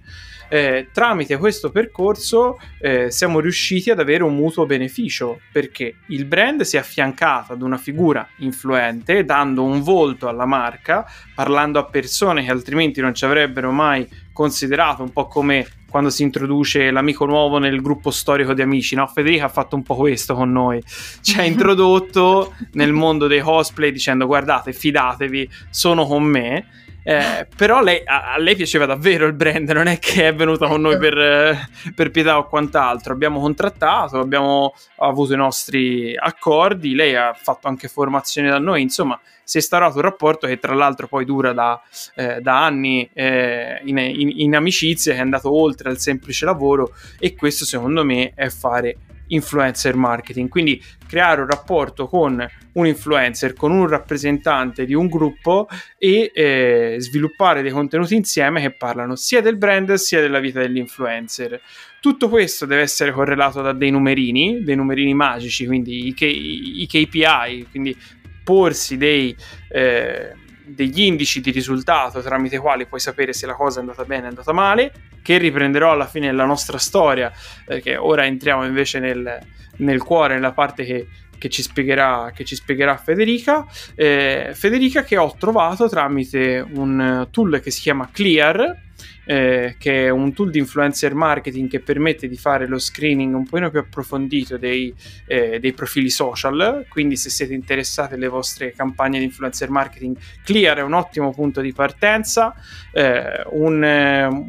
eh, 0.51 0.89
tramite 0.91 1.37
questo 1.37 1.71
percorso 1.71 2.59
eh, 2.81 3.09
siamo 3.09 3.39
riusciti 3.39 3.89
ad 3.89 4.01
avere 4.01 4.23
un 4.23 4.35
mutuo 4.35 4.65
beneficio 4.65 5.39
perché 5.49 5.95
il 6.07 6.25
brand 6.25 6.63
si 6.63 6.75
è 6.75 6.79
affiancato 6.79 7.53
ad 7.53 7.61
una 7.61 7.77
figura 7.77 8.27
influente 8.39 9.23
dando 9.23 9.63
un 9.63 9.81
volto 9.81 10.27
alla 10.27 10.45
marca 10.45 11.05
parlando 11.33 11.79
a 11.79 11.85
persone 11.85 12.43
che 12.43 12.51
altrimenti 12.51 12.99
non 12.99 13.13
ci 13.13 13.23
avrebbero 13.23 13.71
mai 13.71 14.05
considerato 14.33 15.01
un 15.01 15.13
po' 15.13 15.27
come 15.27 15.65
quando 15.89 16.09
si 16.09 16.23
introduce 16.23 16.91
l'amico 16.91 17.25
nuovo 17.25 17.57
nel 17.57 17.81
gruppo 17.81 18.11
storico 18.11 18.53
di 18.53 18.61
amici, 18.61 18.95
no? 18.95 19.07
Federica 19.07 19.45
ha 19.45 19.49
fatto 19.49 19.75
un 19.75 19.83
po' 19.83 19.95
questo 19.95 20.35
con 20.35 20.51
noi, 20.51 20.81
ci 21.21 21.37
ha 21.37 21.43
introdotto 21.45 22.55
nel 22.73 22.93
mondo 22.93 23.27
dei 23.27 23.41
cosplay 23.41 23.91
dicendo 23.91 24.25
guardate, 24.25 24.73
fidatevi, 24.73 25.49
sono 25.69 26.05
con 26.05 26.23
me 26.23 26.65
Eh, 27.03 27.47
però 27.55 27.81
lei, 27.81 28.01
a, 28.05 28.33
a, 28.33 28.37
lei 28.37 28.55
piaceva 28.55 28.85
davvero 28.85 29.25
il 29.25 29.33
brand, 29.33 29.67
non 29.71 29.87
è 29.87 29.97
che 29.97 30.27
è 30.27 30.35
venuta 30.35 30.67
con 30.67 30.81
noi 30.81 30.97
per, 30.97 31.17
eh, 31.17 31.69
per, 31.95 32.11
pietà 32.11 32.37
o 32.37 32.47
quant'altro. 32.47 33.13
Abbiamo 33.13 33.39
contrattato, 33.39 34.19
abbiamo 34.19 34.73
avuto 34.97 35.33
i 35.33 35.37
nostri 35.37 36.15
accordi, 36.15 36.93
lei 36.93 37.15
ha 37.15 37.33
fatto 37.33 37.67
anche 37.67 37.87
formazione 37.87 38.49
da 38.49 38.59
noi, 38.59 38.81
insomma 38.81 39.19
si 39.43 39.57
è 39.57 39.59
instaurato 39.59 39.95
un 39.95 40.03
rapporto 40.03 40.47
che 40.47 40.59
tra 40.59 40.73
l'altro 40.73 41.07
poi 41.07 41.25
dura 41.25 41.51
da, 41.51 41.81
eh, 42.15 42.39
da 42.39 42.63
anni 42.63 43.09
eh, 43.13 43.81
in, 43.83 43.97
in, 43.97 44.31
in 44.35 44.55
amicizia, 44.55 45.13
che 45.13 45.19
è 45.19 45.21
andato 45.21 45.51
oltre 45.53 45.89
al 45.89 45.97
semplice 45.97 46.45
lavoro 46.45 46.93
e 47.19 47.35
questo 47.35 47.65
secondo 47.65 48.05
me 48.05 48.31
è 48.35 48.49
fare 48.49 48.97
influencer 49.31 49.95
marketing, 49.95 50.49
quindi 50.49 50.81
creare 51.07 51.41
un 51.41 51.47
rapporto 51.47 52.07
con 52.07 52.45
un 52.73 52.87
influencer, 52.87 53.53
con 53.53 53.71
un 53.71 53.87
rappresentante 53.87 54.85
di 54.85 54.93
un 54.93 55.07
gruppo 55.07 55.67
e 55.97 56.31
eh, 56.33 56.95
sviluppare 56.99 57.61
dei 57.61 57.71
contenuti 57.71 58.15
insieme 58.15 58.61
che 58.61 58.71
parlano 58.71 59.15
sia 59.15 59.41
del 59.41 59.57
brand 59.57 59.93
sia 59.93 60.21
della 60.21 60.39
vita 60.39 60.59
dell'influencer. 60.59 61.59
Tutto 61.99 62.29
questo 62.29 62.65
deve 62.65 62.81
essere 62.81 63.11
correlato 63.11 63.61
da 63.61 63.73
dei 63.73 63.91
numerini, 63.91 64.63
dei 64.63 64.75
numerini 64.75 65.13
magici, 65.13 65.65
quindi 65.65 66.07
i, 66.07 66.13
K- 66.13 66.21
i 66.23 66.87
KPI, 66.87 67.67
quindi 67.69 67.95
porsi 68.43 68.97
dei... 68.97 69.35
Eh, 69.69 70.39
degli 70.73 71.01
indici 71.01 71.41
di 71.41 71.51
risultato 71.51 72.21
tramite 72.21 72.55
i 72.55 72.59
quali 72.59 72.85
puoi 72.85 72.99
sapere 72.99 73.33
se 73.33 73.45
la 73.45 73.53
cosa 73.53 73.79
è 73.79 73.81
andata 73.81 74.03
bene 74.03 74.23
o 74.23 74.25
è 74.25 74.29
andata 74.29 74.53
male, 74.53 74.91
che 75.21 75.37
riprenderò 75.37 75.91
alla 75.91 76.07
fine 76.07 76.27
della 76.27 76.45
nostra 76.45 76.77
storia, 76.77 77.31
perché 77.65 77.97
ora 77.97 78.25
entriamo 78.25 78.65
invece 78.65 78.99
nel, 78.99 79.39
nel 79.77 80.01
cuore, 80.01 80.35
nella 80.35 80.51
parte 80.51 80.83
che, 80.83 81.07
che, 81.37 81.49
ci, 81.49 81.61
spiegherà, 81.61 82.31
che 82.33 82.43
ci 82.43 82.55
spiegherà 82.55 82.97
Federica. 82.97 83.65
Eh, 83.95 84.51
Federica 84.53 85.03
che 85.03 85.17
ho 85.17 85.35
trovato 85.37 85.87
tramite 85.89 86.65
un 86.73 87.27
tool 87.31 87.59
che 87.61 87.71
si 87.71 87.81
chiama 87.81 88.09
Clear, 88.11 88.89
eh, 89.25 89.75
che 89.77 90.05
è 90.05 90.09
un 90.09 90.33
tool 90.33 90.49
di 90.49 90.59
influencer 90.59 91.13
marketing 91.13 91.69
che 91.69 91.79
permette 91.79 92.27
di 92.27 92.37
fare 92.37 92.67
lo 92.67 92.79
screening 92.79 93.35
un 93.35 93.45
po' 93.45 93.69
più 93.69 93.79
approfondito 93.79 94.57
dei, 94.57 94.93
eh, 95.25 95.59
dei, 95.59 95.73
profili 95.73 96.09
social. 96.09 96.85
Quindi, 96.89 97.15
se 97.15 97.29
siete 97.29 97.53
interessati 97.53 98.15
alle 98.15 98.27
vostre 98.27 98.71
campagne 98.71 99.19
di 99.19 99.25
influencer 99.25 99.69
marketing, 99.69 100.17
Clear 100.43 100.77
è 100.77 100.81
un 100.81 100.93
ottimo 100.93 101.31
punto 101.31 101.61
di 101.61 101.73
partenza. 101.73 102.53
Eh, 102.91 103.43
un, 103.51 103.83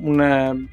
un 0.02 0.69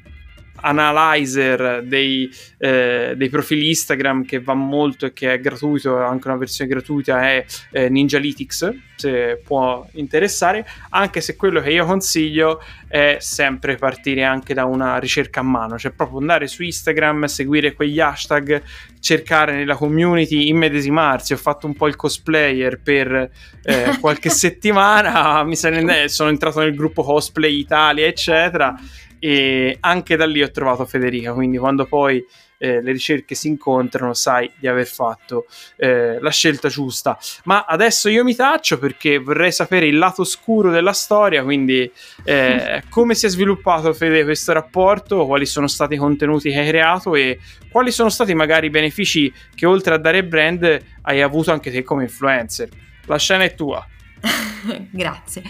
analyzer 0.62 1.82
dei, 1.84 2.30
eh, 2.58 3.14
dei, 3.16 3.28
profili 3.28 3.68
Instagram 3.68 4.24
che 4.24 4.40
va 4.40 4.54
molto 4.54 5.06
e 5.06 5.12
che 5.12 5.34
è 5.34 5.40
gratuito, 5.40 5.96
anche 5.96 6.28
una 6.28 6.36
versione 6.36 6.70
gratuita 6.70 7.22
è 7.22 7.44
eh, 7.70 7.88
Ninjalytics, 7.88 8.74
se 8.96 9.40
può 9.42 9.86
interessare, 9.92 10.66
anche 10.90 11.20
se 11.20 11.36
quello 11.36 11.60
che 11.60 11.70
io 11.70 11.86
consiglio 11.86 12.62
è 12.86 13.16
sempre 13.20 13.76
partire 13.76 14.24
anche 14.24 14.52
da 14.52 14.64
una 14.66 14.98
ricerca 14.98 15.40
a 15.40 15.42
mano, 15.42 15.78
cioè 15.78 15.92
proprio 15.92 16.18
andare 16.18 16.46
su 16.46 16.62
Instagram, 16.62 17.24
seguire 17.24 17.72
quegli 17.72 17.98
hashtag, 17.98 18.62
cercare 19.00 19.54
nella 19.54 19.76
community, 19.76 20.48
immedesimarsi. 20.48 21.32
Ho 21.32 21.38
fatto 21.38 21.66
un 21.66 21.74
po' 21.74 21.88
il 21.88 21.96
cosplayer 21.96 22.80
per 22.80 23.30
eh, 23.62 23.96
qualche 24.00 24.28
settimana, 24.28 25.42
mi 25.44 25.56
sono 25.56 26.28
entrato 26.28 26.60
nel 26.60 26.74
gruppo 26.74 27.02
Cosplay 27.02 27.58
Italia, 27.58 28.06
eccetera 28.06 28.74
e 29.20 29.76
anche 29.80 30.16
da 30.16 30.26
lì 30.26 30.42
ho 30.42 30.50
trovato 30.50 30.84
Federica, 30.86 31.32
quindi 31.32 31.58
quando 31.58 31.84
poi 31.84 32.24
eh, 32.62 32.82
le 32.82 32.92
ricerche 32.92 33.34
si 33.34 33.48
incontrano 33.48 34.12
sai 34.12 34.50
di 34.58 34.66
aver 34.66 34.86
fatto 34.86 35.46
eh, 35.76 36.20
la 36.20 36.30
scelta 36.30 36.68
giusta. 36.68 37.18
Ma 37.44 37.64
adesso 37.64 38.08
io 38.08 38.24
mi 38.24 38.34
taccio 38.34 38.78
perché 38.78 39.18
vorrei 39.18 39.52
sapere 39.52 39.86
il 39.86 39.96
lato 39.96 40.22
oscuro 40.22 40.70
della 40.70 40.92
storia, 40.92 41.42
quindi 41.42 41.90
eh, 42.24 42.82
come 42.90 43.14
si 43.14 43.26
è 43.26 43.28
sviluppato 43.28 43.92
Fede 43.92 44.24
questo 44.24 44.52
rapporto, 44.52 45.26
quali 45.26 45.46
sono 45.46 45.68
stati 45.68 45.94
i 45.94 45.98
contenuti 45.98 46.50
che 46.50 46.58
hai 46.58 46.68
creato 46.68 47.14
e 47.14 47.38
quali 47.70 47.92
sono 47.92 48.08
stati 48.08 48.34
magari 48.34 48.66
i 48.66 48.70
benefici 48.70 49.32
che 49.54 49.66
oltre 49.66 49.94
a 49.94 49.98
dare 49.98 50.24
brand 50.24 50.78
hai 51.02 51.22
avuto 51.22 51.52
anche 51.52 51.70
te 51.70 51.82
come 51.82 52.04
influencer. 52.04 52.68
La 53.06 53.18
scena 53.18 53.44
è 53.44 53.54
tua. 53.54 53.86
Grazie. 54.90 55.42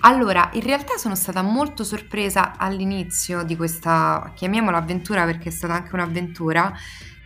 Allora, 0.00 0.50
in 0.52 0.62
realtà 0.62 0.96
sono 0.96 1.14
stata 1.14 1.42
molto 1.42 1.84
sorpresa 1.84 2.56
all'inizio 2.56 3.42
di 3.42 3.56
questa, 3.56 4.32
chiamiamola 4.34 4.76
avventura 4.76 5.24
perché 5.24 5.48
è 5.48 5.52
stata 5.52 5.74
anche 5.74 5.94
un'avventura. 5.94 6.72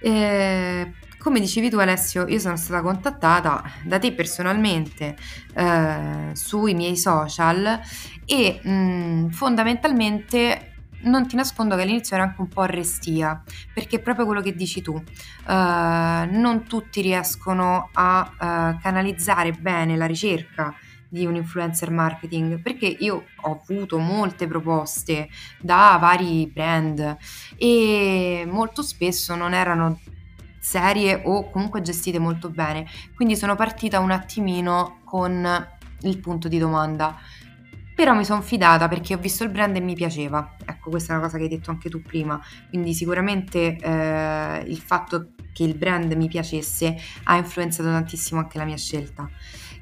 Eh, 0.01 0.93
come 1.19 1.39
dicevi 1.39 1.71
tu 1.71 1.79
Alessio, 1.79 2.27
io 2.27 2.39
sono 2.41 2.57
stata 2.57 2.83
contattata 2.83 3.63
da 3.85 3.99
te 3.99 4.13
personalmente 4.13 5.17
eh, 5.55 6.31
sui 6.33 6.75
miei 6.75 6.97
social 6.97 7.81
e 8.25 8.61
mh, 8.61 8.71
mm, 8.71 9.29
fondamentalmente 9.29 10.67
non 11.03 11.27
ti 11.27 11.37
nascondo 11.37 11.75
che 11.77 11.83
all'inizio 11.83 12.17
era 12.17 12.25
anche 12.27 12.41
un 12.41 12.49
po' 12.49 12.65
restia, 12.65 13.43
perché 13.73 13.97
è 13.97 14.01
proprio 14.01 14.25
quello 14.25 14.41
che 14.41 14.55
dici 14.55 14.83
tu. 14.83 14.93
Uh, 14.93 15.03
non 15.47 16.65
tutti 16.69 17.01
riescono 17.01 17.91
a 17.93 18.21
uh, 18.31 18.81
canalizzare 18.81 19.51
bene 19.51 19.97
la 19.97 20.07
ricerca 20.07 20.73
di 21.13 21.27
un 21.27 21.37
influencer 21.37 21.91
marketing 21.91 22.63
perché 22.63 22.87
io 22.87 23.25
ho 23.43 23.61
avuto 23.69 23.99
molte 23.99 24.47
proposte 24.47 25.29
da 25.61 25.99
vari 26.01 26.51
brand 26.51 27.19
e 27.59 28.49
molto 28.49 28.81
spesso 28.81 29.35
non 29.35 29.53
erano 29.53 30.01
serie 30.59 31.21
o 31.25 31.51
comunque 31.51 31.83
gestite 31.83 32.19
molto 32.19 32.49
bene 32.49 32.87
quindi 33.15 33.37
sono 33.37 33.57
partita 33.57 34.01
un 34.01 34.11
attimino 34.11 35.01
con 35.05 35.69
il 36.01 36.19
punto 36.19 36.49
di 36.49 36.59
domanda 36.59 37.19
però 37.95 38.15
mi 38.15 38.25
sono 38.25 38.41
fidata 38.41 38.89
perché 38.89 39.15
ho 39.15 39.19
visto 39.19 39.45
il 39.45 39.51
brand 39.51 39.77
e 39.77 39.81
mi 39.81 39.95
piaceva. 39.95 40.57
Ecco, 40.65 40.89
questa 40.89 41.13
è 41.13 41.17
una 41.17 41.27
cosa 41.27 41.37
che 41.37 41.45
hai 41.45 41.51
detto 41.51 41.71
anche 41.71 41.91
tu 41.91 42.01
prima. 42.01 42.41
Quindi 42.71 42.95
sicuramente 42.95 43.77
eh, 43.77 44.65
il 44.67 44.79
fatto 44.79 45.35
che 45.53 45.63
il 45.63 45.77
brand 45.77 46.11
mi 46.15 46.27
piacesse 46.27 46.97
ha 47.25 47.37
influenzato 47.37 47.91
tantissimo 47.91 48.41
anche 48.41 48.57
la 48.59 48.65
mia 48.65 48.79
scelta. 48.79 49.29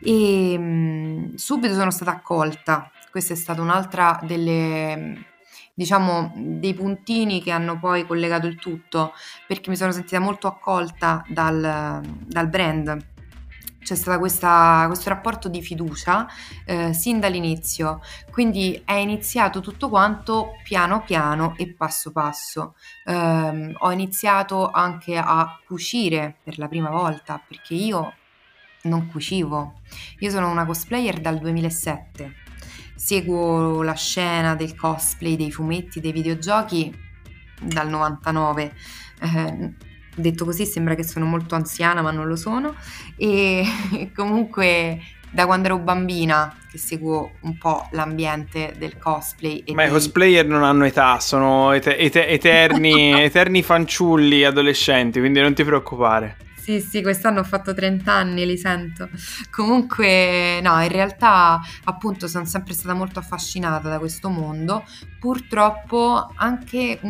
E 0.02 0.58
mh, 0.58 1.34
subito 1.34 1.74
sono 1.74 1.90
stata 1.90 2.10
accolta. 2.12 2.90
Questa 3.10 3.32
è 3.34 3.36
stata 3.36 3.60
un'altra 3.60 4.18
delle 4.22 5.26
diciamo 5.74 6.32
dei 6.36 6.74
puntini 6.74 7.42
che 7.42 7.50
hanno 7.52 7.78
poi 7.78 8.06
collegato 8.06 8.46
il 8.46 8.56
tutto 8.56 9.12
perché 9.46 9.70
mi 9.70 9.76
sono 9.76 9.92
sentita 9.92 10.18
molto 10.18 10.46
accolta 10.46 11.24
dal, 11.28 12.02
dal 12.26 12.48
brand 12.48 13.08
c'è 13.82 13.94
stato 13.94 14.18
questo 14.18 15.08
rapporto 15.08 15.48
di 15.48 15.62
fiducia 15.62 16.28
eh, 16.64 16.92
sin 16.92 17.18
dall'inizio, 17.18 18.00
quindi 18.30 18.80
è 18.84 18.92
iniziato 18.92 19.60
tutto 19.60 19.88
quanto 19.88 20.52
piano 20.62 21.02
piano 21.02 21.54
e 21.56 21.72
passo 21.72 22.12
passo. 22.12 22.74
Eh, 23.04 23.74
ho 23.76 23.90
iniziato 23.90 24.70
anche 24.70 25.16
a 25.16 25.58
cucire 25.66 26.36
per 26.44 26.58
la 26.58 26.68
prima 26.68 26.90
volta 26.90 27.42
perché 27.44 27.74
io 27.74 28.14
non 28.82 29.08
cucivo, 29.08 29.80
io 30.20 30.30
sono 30.30 30.50
una 30.50 30.64
cosplayer 30.64 31.20
dal 31.20 31.38
2007, 31.38 32.34
seguo 32.94 33.82
la 33.82 33.94
scena 33.94 34.54
del 34.54 34.74
cosplay, 34.74 35.36
dei 35.36 35.50
fumetti, 35.50 36.00
dei 36.00 36.12
videogiochi 36.12 36.94
dal 37.60 37.88
99. 37.88 38.72
Eh, 39.22 39.72
detto 40.14 40.44
così 40.44 40.66
sembra 40.66 40.94
che 40.94 41.02
sono 41.04 41.24
molto 41.26 41.54
anziana, 41.54 42.02
ma 42.02 42.10
non 42.10 42.26
lo 42.26 42.36
sono. 42.36 42.74
E 43.16 43.64
comunque 44.14 45.00
da 45.30 45.46
quando 45.46 45.66
ero 45.68 45.78
bambina 45.78 46.56
che 46.70 46.78
seguo 46.78 47.32
un 47.42 47.56
po' 47.56 47.88
l'ambiente 47.92 48.74
del 48.78 48.98
cosplay. 48.98 49.62
Ma 49.72 49.84
i 49.84 49.90
cosplayer 49.90 50.46
non 50.46 50.64
hanno 50.64 50.84
età, 50.84 51.20
sono 51.20 51.72
et- 51.72 51.86
et- 51.86 52.16
eterni, 52.16 53.12
eterni 53.22 53.62
fanciulli 53.62 54.44
adolescenti, 54.44 55.20
quindi 55.20 55.40
non 55.40 55.54
ti 55.54 55.64
preoccupare. 55.64 56.36
Sì, 56.62 56.80
sì, 56.80 57.00
quest'anno 57.02 57.40
ho 57.40 57.44
fatto 57.44 57.72
30 57.72 58.12
anni, 58.12 58.44
li 58.44 58.56
sento. 58.58 59.08
Comunque, 59.50 60.60
no, 60.62 60.80
in 60.82 60.88
realtà, 60.88 61.58
appunto, 61.84 62.28
sono 62.28 62.44
sempre 62.44 62.74
stata 62.74 62.92
molto 62.94 63.18
affascinata 63.18 63.88
da 63.88 63.98
questo 63.98 64.28
mondo. 64.28 64.84
Purtroppo 65.18 66.30
anche 66.36 67.00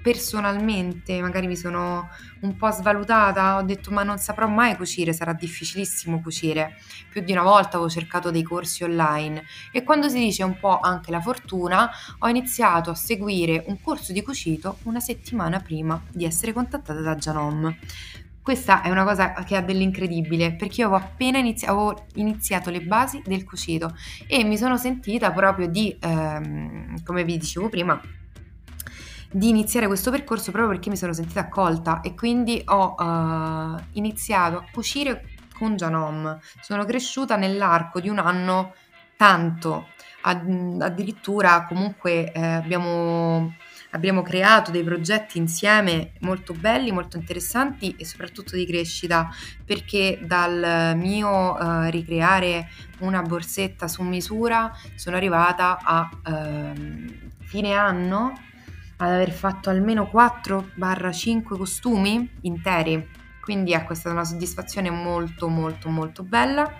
personalmente 0.00 1.20
magari 1.20 1.46
mi 1.48 1.56
sono 1.56 2.08
un 2.40 2.56
po' 2.56 2.70
svalutata, 2.70 3.56
ho 3.56 3.62
detto 3.62 3.90
ma 3.90 4.02
non 4.04 4.16
saprò 4.18 4.46
mai 4.48 4.76
cucire, 4.76 5.12
sarà 5.12 5.32
difficilissimo 5.32 6.20
cucire. 6.22 6.76
Più 7.10 7.20
di 7.22 7.32
una 7.32 7.42
volta 7.42 7.76
avevo 7.76 7.88
cercato 7.90 8.30
dei 8.30 8.42
corsi 8.42 8.84
online 8.84 9.44
e 9.72 9.82
quando 9.82 10.08
si 10.08 10.18
dice 10.18 10.44
un 10.44 10.58
po' 10.58 10.78
anche 10.80 11.10
la 11.10 11.20
fortuna, 11.20 11.90
ho 12.20 12.28
iniziato 12.28 12.90
a 12.90 12.94
seguire 12.94 13.64
un 13.66 13.80
corso 13.80 14.12
di 14.12 14.22
cucito 14.22 14.78
una 14.84 15.00
settimana 15.00 15.60
prima 15.60 16.00
di 16.10 16.24
essere 16.24 16.52
contattata 16.52 17.00
da 17.00 17.14
Janom. 17.16 17.76
Questa 18.48 18.80
è 18.80 18.88
una 18.88 19.04
cosa 19.04 19.34
che 19.44 19.56
ha 19.56 19.60
dell'incredibile 19.60 20.54
perché 20.54 20.80
io 20.80 20.86
avevo 20.86 21.04
appena 21.04 21.36
inizi- 21.36 21.66
avevo 21.66 22.06
iniziato 22.14 22.70
le 22.70 22.80
basi 22.80 23.20
del 23.26 23.44
cucito 23.44 23.94
e 24.26 24.42
mi 24.42 24.56
sono 24.56 24.78
sentita 24.78 25.32
proprio 25.32 25.68
di, 25.68 25.94
ehm, 26.00 27.02
come 27.04 27.24
vi 27.24 27.36
dicevo 27.36 27.68
prima, 27.68 28.00
di 29.30 29.50
iniziare 29.50 29.86
questo 29.86 30.10
percorso 30.10 30.50
proprio 30.50 30.72
perché 30.72 30.88
mi 30.88 30.96
sono 30.96 31.12
sentita 31.12 31.40
accolta 31.40 32.00
e 32.00 32.14
quindi 32.14 32.62
ho 32.64 32.94
uh, 32.94 33.78
iniziato 33.92 34.56
a 34.56 34.64
cucire 34.72 35.24
con 35.58 35.76
Janom. 35.76 36.38
Sono 36.62 36.86
cresciuta 36.86 37.36
nell'arco 37.36 38.00
di 38.00 38.08
un 38.08 38.18
anno 38.18 38.72
tanto, 39.18 39.88
addirittura 40.22 41.66
comunque 41.66 42.32
eh, 42.32 42.40
abbiamo 42.40 43.52
abbiamo 43.90 44.22
creato 44.22 44.70
dei 44.70 44.82
progetti 44.82 45.38
insieme 45.38 46.12
molto 46.20 46.52
belli, 46.52 46.92
molto 46.92 47.16
interessanti 47.16 47.94
e 47.96 48.04
soprattutto 48.04 48.56
di 48.56 48.66
crescita, 48.66 49.28
perché 49.64 50.20
dal 50.22 50.94
mio 50.96 51.54
uh, 51.54 51.88
ricreare 51.90 52.68
una 52.98 53.22
borsetta 53.22 53.88
su 53.88 54.02
misura 54.02 54.72
sono 54.94 55.16
arrivata 55.16 55.78
a 55.82 56.10
uh, 56.26 57.14
fine 57.40 57.72
anno 57.72 58.32
ad 59.00 59.12
aver 59.12 59.30
fatto 59.30 59.70
almeno 59.70 60.10
4-5 60.12 61.42
costumi 61.56 62.28
interi. 62.42 63.16
Quindi 63.40 63.72
ecco, 63.72 63.92
è 63.92 63.96
stata 63.96 64.14
una 64.14 64.24
soddisfazione 64.24 64.90
molto 64.90 65.48
molto 65.48 65.88
molto 65.88 66.22
bella 66.22 66.70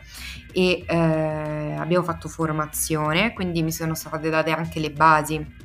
e 0.52 0.84
eh, 0.86 1.74
abbiamo 1.78 2.04
fatto 2.04 2.28
formazione, 2.28 3.32
quindi 3.32 3.62
mi 3.62 3.72
sono 3.72 3.94
state 3.94 4.28
date 4.28 4.50
anche 4.50 4.78
le 4.78 4.90
basi 4.90 5.57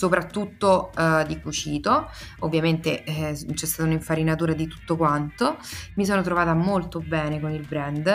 soprattutto 0.00 0.90
uh, 0.96 1.26
di 1.26 1.38
cucito, 1.42 2.08
ovviamente 2.38 3.04
eh, 3.04 3.36
c'è 3.52 3.66
stata 3.66 3.82
un'infarinatura 3.82 4.54
di 4.54 4.66
tutto 4.66 4.96
quanto, 4.96 5.58
mi 5.96 6.06
sono 6.06 6.22
trovata 6.22 6.54
molto 6.54 7.00
bene 7.00 7.38
con 7.38 7.50
il 7.50 7.66
brand 7.66 8.06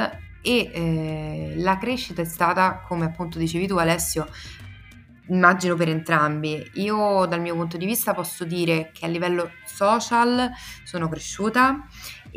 e 0.41 0.71
eh, 0.73 1.53
la 1.57 1.77
crescita 1.77 2.23
è 2.23 2.25
stata, 2.25 2.81
come 2.87 3.05
appunto 3.05 3.37
dicevi 3.37 3.67
tu 3.67 3.75
Alessio, 3.75 4.27
immagino 5.27 5.75
per 5.75 5.89
entrambi. 5.89 6.71
Io 6.73 7.27
dal 7.27 7.41
mio 7.41 7.53
punto 7.53 7.77
di 7.77 7.85
vista 7.85 8.15
posso 8.15 8.45
dire 8.45 8.89
che 8.91 9.05
a 9.05 9.07
livello 9.07 9.51
social 9.63 10.49
sono 10.83 11.07
cresciuta 11.07 11.85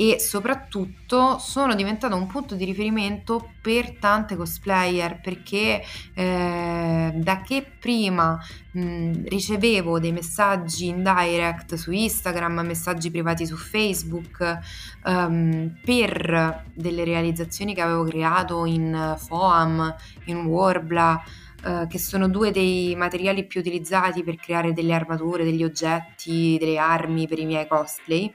e 0.00 0.20
soprattutto 0.20 1.38
sono 1.40 1.74
diventata 1.74 2.14
un 2.14 2.28
punto 2.28 2.54
di 2.54 2.64
riferimento 2.64 3.54
per 3.60 3.98
tante 3.98 4.36
cosplayer 4.36 5.20
perché 5.20 5.82
eh, 6.14 7.12
da 7.16 7.40
che 7.40 7.66
prima 7.80 8.38
mh, 8.70 9.24
ricevevo 9.24 9.98
dei 9.98 10.12
messaggi 10.12 10.86
in 10.86 11.02
direct 11.02 11.74
su 11.74 11.90
Instagram, 11.90 12.60
messaggi 12.60 13.10
privati 13.10 13.44
su 13.44 13.56
Facebook 13.56 14.58
um, 15.04 15.76
per 15.84 16.64
delle 16.74 17.02
realizzazioni 17.02 17.74
che 17.74 17.80
avevo 17.80 18.04
creato 18.04 18.66
in 18.66 19.16
Foam, 19.18 19.94
in 20.26 20.44
Warbla 20.44 21.22
Uh, 21.60 21.88
che 21.88 21.98
sono 21.98 22.28
due 22.28 22.52
dei 22.52 22.94
materiali 22.94 23.44
più 23.44 23.58
utilizzati 23.58 24.22
per 24.22 24.36
creare 24.36 24.72
delle 24.72 24.94
armature, 24.94 25.42
degli 25.42 25.64
oggetti, 25.64 26.56
delle 26.56 26.78
armi 26.78 27.26
per 27.26 27.40
i 27.40 27.46
miei 27.46 27.66
cosplay 27.66 28.32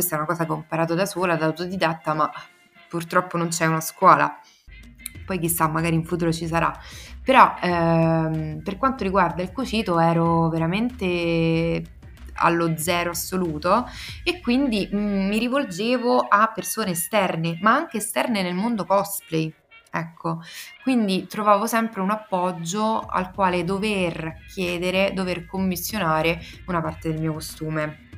questa 0.00 0.14
è 0.14 0.18
una 0.18 0.26
cosa 0.26 0.46
che 0.46 0.52
ho 0.52 0.56
imparato 0.56 0.94
da 0.94 1.04
sola, 1.04 1.36
da 1.36 1.44
autodidatta, 1.44 2.14
ma 2.14 2.30
purtroppo 2.88 3.36
non 3.36 3.48
c'è 3.48 3.66
una 3.66 3.82
scuola. 3.82 4.40
Poi 5.26 5.38
chissà, 5.38 5.68
magari 5.68 5.94
in 5.94 6.04
futuro 6.04 6.32
ci 6.32 6.46
sarà. 6.46 6.72
Però 7.22 7.54
ehm, 7.60 8.62
per 8.62 8.78
quanto 8.78 9.04
riguarda 9.04 9.42
il 9.42 9.52
cucito 9.52 10.00
ero 10.00 10.48
veramente 10.48 11.98
allo 12.42 12.78
zero 12.78 13.10
assoluto 13.10 13.86
e 14.24 14.40
quindi 14.40 14.88
mh, 14.90 14.96
mm, 14.96 15.28
mi 15.28 15.38
rivolgevo 15.38 16.20
a 16.20 16.50
persone 16.52 16.92
esterne, 16.92 17.58
ma 17.60 17.74
anche 17.74 17.98
esterne 17.98 18.42
nel 18.42 18.54
mondo 18.54 18.86
cosplay. 18.86 19.52
Ecco, 19.92 20.40
quindi 20.82 21.26
trovavo 21.26 21.66
sempre 21.66 22.00
un 22.00 22.10
appoggio 22.10 23.00
al 23.06 23.32
quale 23.32 23.64
dover 23.64 24.44
chiedere, 24.48 25.12
dover 25.12 25.44
commissionare 25.46 26.40
una 26.66 26.80
parte 26.80 27.10
del 27.10 27.20
mio 27.20 27.34
costume. 27.34 28.08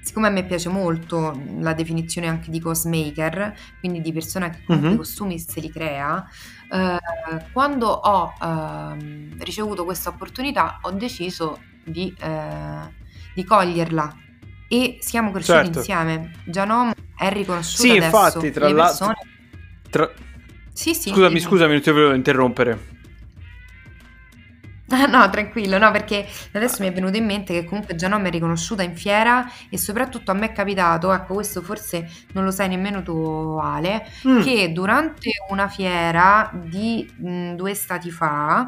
Siccome 0.00 0.28
a 0.28 0.30
me 0.30 0.44
piace 0.44 0.68
molto 0.68 1.40
la 1.58 1.74
definizione 1.74 2.28
anche 2.28 2.50
di 2.50 2.60
cosmaker, 2.60 3.54
quindi 3.78 4.00
di 4.00 4.12
persona 4.12 4.50
che 4.50 4.58
comunque 4.64 4.88
mm-hmm. 4.88 5.00
i 5.00 5.02
costumi 5.04 5.38
se 5.38 5.60
li 5.60 5.70
crea, 5.70 6.24
eh, 6.70 7.44
quando 7.52 7.88
ho 7.88 8.32
eh, 8.40 9.36
ricevuto 9.38 9.84
questa 9.84 10.10
opportunità 10.10 10.78
ho 10.82 10.90
deciso 10.90 11.60
di, 11.84 12.14
eh, 12.18 12.92
di 13.34 13.44
coglierla 13.44 14.16
e 14.68 14.98
siamo 15.00 15.30
cresciuti 15.30 15.58
certo. 15.58 15.78
insieme. 15.78 16.32
Janom 16.44 16.92
è 17.16 17.32
riconosciuta 17.32 17.82
sì, 17.82 17.90
adesso. 17.90 18.04
infatti, 18.04 18.50
tra 18.50 18.68
l'altro... 18.68 19.06
Persone... 19.06 19.16
Tra... 19.90 20.10
Sì, 20.72 20.94
sì, 20.94 21.10
scusami, 21.10 21.40
scusami, 21.40 21.72
non 21.72 21.80
ti 21.80 21.90
volevo 21.90 22.14
interrompere. 22.14 22.96
Ah, 24.90 25.04
no, 25.06 25.28
tranquillo, 25.30 25.76
no, 25.78 25.90
perché 25.90 26.26
adesso 26.52 26.82
mi 26.82 26.88
è 26.88 26.92
venuto 26.92 27.16
in 27.16 27.26
mente 27.26 27.52
che 27.52 27.64
comunque 27.64 27.94
già 27.94 28.08
non 28.08 28.22
mi 28.22 28.28
è 28.28 28.30
riconosciuta 28.30 28.82
in 28.82 28.96
fiera 28.96 29.46
e 29.68 29.76
soprattutto 29.76 30.30
a 30.30 30.34
me 30.34 30.46
è 30.46 30.52
capitato, 30.52 31.12
ecco, 31.12 31.34
questo 31.34 31.60
forse 31.62 32.08
non 32.32 32.44
lo 32.44 32.50
sai 32.50 32.68
nemmeno 32.68 33.02
tu, 33.02 33.58
Ale, 33.60 34.06
mm. 34.26 34.40
che 34.40 34.72
durante 34.72 35.30
una 35.50 35.68
fiera 35.68 36.50
di 36.54 37.06
mh, 37.18 37.54
due 37.54 37.74
stati 37.74 38.10
fa 38.10 38.66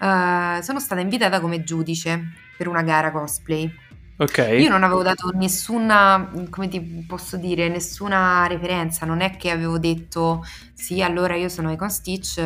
uh, 0.00 0.60
sono 0.62 0.80
stata 0.80 1.00
invitata 1.00 1.40
come 1.40 1.64
giudice 1.64 2.32
per 2.56 2.68
una 2.68 2.82
gara 2.82 3.10
cosplay. 3.10 3.72
Ok. 4.16 4.38
Io 4.60 4.68
non 4.68 4.84
avevo 4.84 5.02
dato 5.02 5.30
nessuna, 5.34 6.30
come 6.48 6.68
ti 6.68 6.80
posso 7.06 7.36
dire, 7.36 7.68
nessuna 7.68 8.46
referenza, 8.46 9.04
non 9.04 9.20
è 9.20 9.36
che 9.36 9.50
avevo 9.50 9.78
detto 9.78 10.44
sì, 10.72 11.02
allora 11.02 11.34
io 11.34 11.48
sono 11.48 11.72
Icon 11.72 11.90
Stitch, 11.90 12.38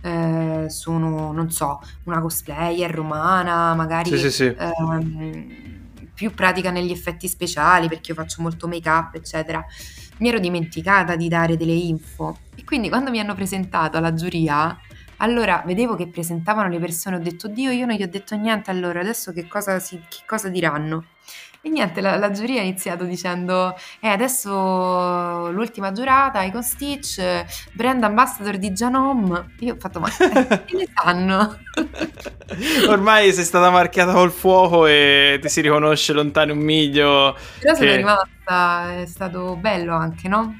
eh, 0.00 0.64
sono, 0.68 1.32
non 1.32 1.50
so, 1.50 1.80
una 2.04 2.22
cosplayer 2.22 2.90
romana, 2.90 3.74
magari 3.74 4.10
sì, 4.10 4.18
sì, 4.18 4.30
sì. 4.30 4.56
Ehm, 4.58 5.78
più 6.14 6.32
pratica 6.32 6.70
negli 6.70 6.90
effetti 6.90 7.28
speciali 7.28 7.88
perché 7.88 8.12
io 8.12 8.16
faccio 8.16 8.40
molto 8.40 8.66
make 8.66 8.88
up, 8.88 9.14
eccetera. 9.14 9.62
Mi 10.18 10.28
ero 10.28 10.38
dimenticata 10.38 11.16
di 11.16 11.28
dare 11.28 11.56
delle 11.56 11.72
info 11.72 12.38
e 12.54 12.64
quindi 12.64 12.88
quando 12.88 13.10
mi 13.10 13.20
hanno 13.20 13.34
presentato 13.34 13.96
alla 13.98 14.14
giuria 14.14 14.78
allora 15.20 15.62
vedevo 15.64 15.96
che 15.96 16.08
presentavano 16.08 16.68
le 16.68 16.78
persone, 16.78 17.16
ho 17.16 17.20
detto 17.20 17.48
Dio, 17.48 17.70
io 17.70 17.86
non 17.86 17.96
gli 17.96 18.02
ho 18.02 18.08
detto 18.08 18.36
niente 18.36 18.70
allora, 18.70 19.00
adesso 19.00 19.32
che 19.32 19.46
cosa, 19.46 19.78
si, 19.78 20.00
che 20.08 20.20
cosa 20.26 20.48
diranno? 20.48 21.04
E 21.62 21.68
niente, 21.68 22.00
la, 22.00 22.16
la, 22.16 22.30
giuria 22.30 22.60
ha 22.60 22.64
iniziato 22.64 23.04
dicendo: 23.04 23.76
Eh, 24.00 24.08
adesso 24.08 25.50
l'ultima 25.50 25.92
giurata, 25.92 26.42
Icon 26.42 26.62
Stitch, 26.62 27.44
brand 27.72 28.02
ambassador 28.02 28.56
di 28.56 28.70
Janom. 28.70 29.50
Io 29.58 29.74
ho 29.74 29.76
fatto: 29.78 30.00
Ma 30.00 30.08
che 30.64 30.74
ne 30.74 30.88
sanno? 30.94 31.58
Ormai 32.88 33.34
sei 33.34 33.44
stata 33.44 33.68
marchiata 33.68 34.14
col 34.14 34.30
fuoco 34.30 34.86
e 34.86 35.38
ti 35.42 35.50
si 35.50 35.60
riconosce 35.60 36.14
lontano 36.14 36.54
un 36.54 36.60
miglio. 36.60 37.36
Però 37.58 37.74
che... 37.74 37.78
sono 37.78 37.94
rimasta, 37.94 39.02
è 39.02 39.06
stato 39.06 39.54
bello 39.56 39.94
anche, 39.94 40.28
no? 40.28 40.58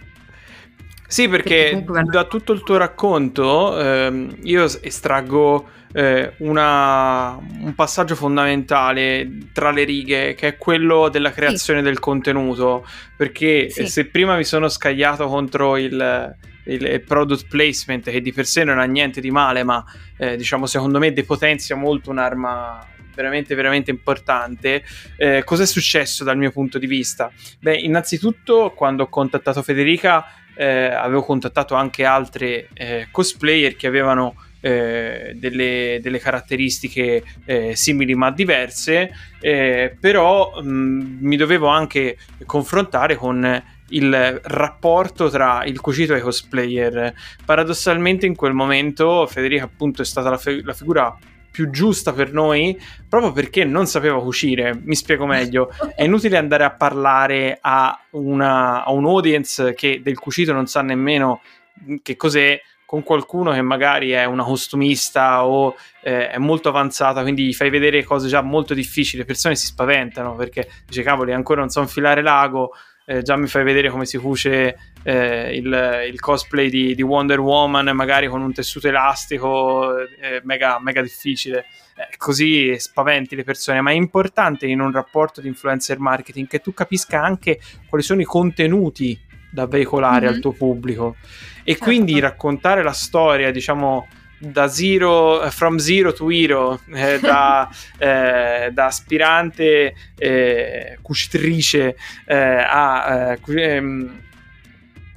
Sì, 1.10 1.28
perché, 1.28 1.82
perché 1.84 2.04
da 2.08 2.24
tutto 2.24 2.52
il 2.52 2.62
tuo 2.62 2.76
racconto 2.76 3.76
ehm, 3.76 4.36
io 4.42 4.64
estraggo 4.80 5.68
eh, 5.92 6.34
una, 6.38 7.36
un 7.36 7.74
passaggio 7.74 8.14
fondamentale 8.14 9.28
tra 9.52 9.72
le 9.72 9.82
righe, 9.82 10.34
che 10.34 10.46
è 10.46 10.56
quello 10.56 11.08
della 11.08 11.32
creazione 11.32 11.80
sì. 11.80 11.84
del 11.84 11.98
contenuto. 11.98 12.86
Perché 13.16 13.70
sì. 13.70 13.88
se 13.88 14.06
prima 14.06 14.36
mi 14.36 14.44
sono 14.44 14.68
scagliato 14.68 15.26
contro 15.26 15.76
il, 15.76 16.32
il, 16.66 17.02
product 17.04 17.48
placement, 17.48 18.08
che 18.08 18.20
di 18.20 18.32
per 18.32 18.46
sé 18.46 18.62
non 18.62 18.78
ha 18.78 18.84
niente 18.84 19.20
di 19.20 19.32
male, 19.32 19.64
ma 19.64 19.84
eh, 20.16 20.36
diciamo 20.36 20.66
secondo 20.66 21.00
me 21.00 21.12
depotenzia 21.12 21.74
molto 21.74 22.10
un'arma 22.10 22.86
veramente 23.16 23.56
veramente 23.56 23.90
importante. 23.90 24.84
Eh, 25.16 25.42
cos'è 25.44 25.66
successo 25.66 26.22
dal 26.22 26.38
mio 26.38 26.52
punto 26.52 26.78
di 26.78 26.86
vista? 26.86 27.32
Beh, 27.58 27.76
innanzitutto 27.76 28.72
quando 28.76 29.02
ho 29.02 29.08
contattato 29.08 29.60
Federica 29.62 30.24
eh, 30.60 30.92
avevo 30.92 31.22
contattato 31.22 31.74
anche 31.74 32.04
altre 32.04 32.68
eh, 32.74 33.08
cosplayer 33.10 33.76
che 33.76 33.86
avevano 33.86 34.34
eh, 34.60 35.32
delle, 35.34 36.00
delle, 36.02 36.18
caratteristiche 36.18 37.24
eh, 37.46 37.74
simili 37.74 38.14
ma 38.14 38.30
diverse, 38.30 39.10
eh, 39.40 39.96
però 39.98 40.60
mh, 40.60 41.16
mi 41.20 41.36
dovevo 41.38 41.68
anche 41.68 42.18
confrontare 42.44 43.16
con 43.16 43.62
il 43.92 44.40
rapporto 44.44 45.30
tra 45.30 45.64
il 45.64 45.80
cucito 45.80 46.14
e 46.14 46.18
i 46.18 46.20
cosplayer. 46.20 47.14
Paradossalmente 47.42 48.26
in 48.26 48.36
quel 48.36 48.52
momento 48.52 49.26
Federica 49.26 49.64
appunto 49.64 50.02
è 50.02 50.04
stata 50.04 50.28
la, 50.28 50.36
fe- 50.36 50.62
la 50.62 50.74
figura 50.74 51.16
più 51.50 51.70
giusta 51.70 52.12
per 52.12 52.32
noi 52.32 52.78
proprio 53.08 53.32
perché 53.32 53.64
non 53.64 53.86
sapeva 53.86 54.20
cucire. 54.20 54.78
Mi 54.82 54.94
spiego 54.94 55.26
meglio. 55.26 55.70
È 55.94 56.04
inutile 56.04 56.36
andare 56.36 56.64
a 56.64 56.70
parlare 56.70 57.58
a, 57.60 57.98
una, 58.10 58.84
a 58.84 58.90
un 58.92 59.04
audience 59.06 59.74
che 59.74 60.00
del 60.02 60.18
cucito 60.18 60.52
non 60.52 60.66
sa 60.66 60.82
nemmeno 60.82 61.40
che 62.02 62.16
cos'è 62.16 62.60
con 62.90 63.04
qualcuno 63.04 63.52
che 63.52 63.62
magari 63.62 64.10
è 64.10 64.24
una 64.24 64.42
costumista 64.42 65.46
o 65.46 65.76
eh, 66.02 66.28
è 66.28 66.38
molto 66.38 66.70
avanzata, 66.70 67.22
quindi 67.22 67.44
gli 67.44 67.52
fai 67.54 67.70
vedere 67.70 68.02
cose 68.02 68.26
già 68.26 68.40
molto 68.42 68.74
difficili, 68.74 69.18
le 69.18 69.26
persone 69.26 69.54
si 69.54 69.66
spaventano 69.66 70.34
perché 70.34 70.68
dice 70.86 71.04
cavoli 71.04 71.32
ancora 71.32 71.60
non 71.60 71.68
so 71.68 71.80
infilare 71.80 72.20
l'ago, 72.20 72.72
eh, 73.10 73.22
già 73.22 73.34
mi 73.34 73.48
fai 73.48 73.64
vedere 73.64 73.90
come 73.90 74.06
si 74.06 74.18
cuce 74.18 74.78
eh, 75.02 75.56
il, 75.56 76.06
il, 76.08 76.20
cosplay 76.20 76.70
di, 76.70 76.94
di, 76.94 77.02
Wonder 77.02 77.40
Woman, 77.40 77.90
magari 77.92 78.28
con 78.28 78.40
un 78.40 78.52
tessuto 78.52 78.86
elastico, 78.86 79.98
eh, 79.98 80.40
mega, 80.44 80.78
mega 80.80 81.02
difficile. 81.02 81.64
Eh, 81.96 82.16
così 82.16 82.78
spaventi 82.78 83.34
le 83.34 83.42
persone, 83.42 83.80
ma 83.80 83.90
è 83.90 83.94
importante 83.94 84.66
in 84.66 84.78
un 84.78 84.92
rapporto 84.92 85.40
di 85.40 85.48
influencer 85.48 85.98
marketing 85.98 86.46
che 86.46 86.60
tu 86.60 86.72
capisca 86.72 87.20
anche 87.20 87.58
quali 87.88 88.04
sono 88.04 88.20
i 88.20 88.24
contenuti 88.24 89.18
da 89.50 89.66
veicolare 89.66 90.26
mm-hmm. 90.26 90.34
al 90.34 90.40
tuo 90.40 90.52
pubblico 90.52 91.16
e 91.64 91.72
certo. 91.72 91.84
quindi 91.86 92.20
raccontare 92.20 92.84
la 92.84 92.92
storia, 92.92 93.50
diciamo, 93.50 94.06
da 94.40 94.68
zero, 94.68 95.50
from 95.50 95.78
zero 95.78 96.12
to 96.12 96.30
hero, 96.30 96.80
eh, 96.94 97.20
da, 97.20 97.68
eh, 97.98 98.70
da, 98.72 98.86
aspirante 98.86 99.94
eh, 100.16 100.98
cucitrice 101.02 101.96
eh, 102.24 102.36
a... 102.36 103.38
Ehm, 103.46 104.20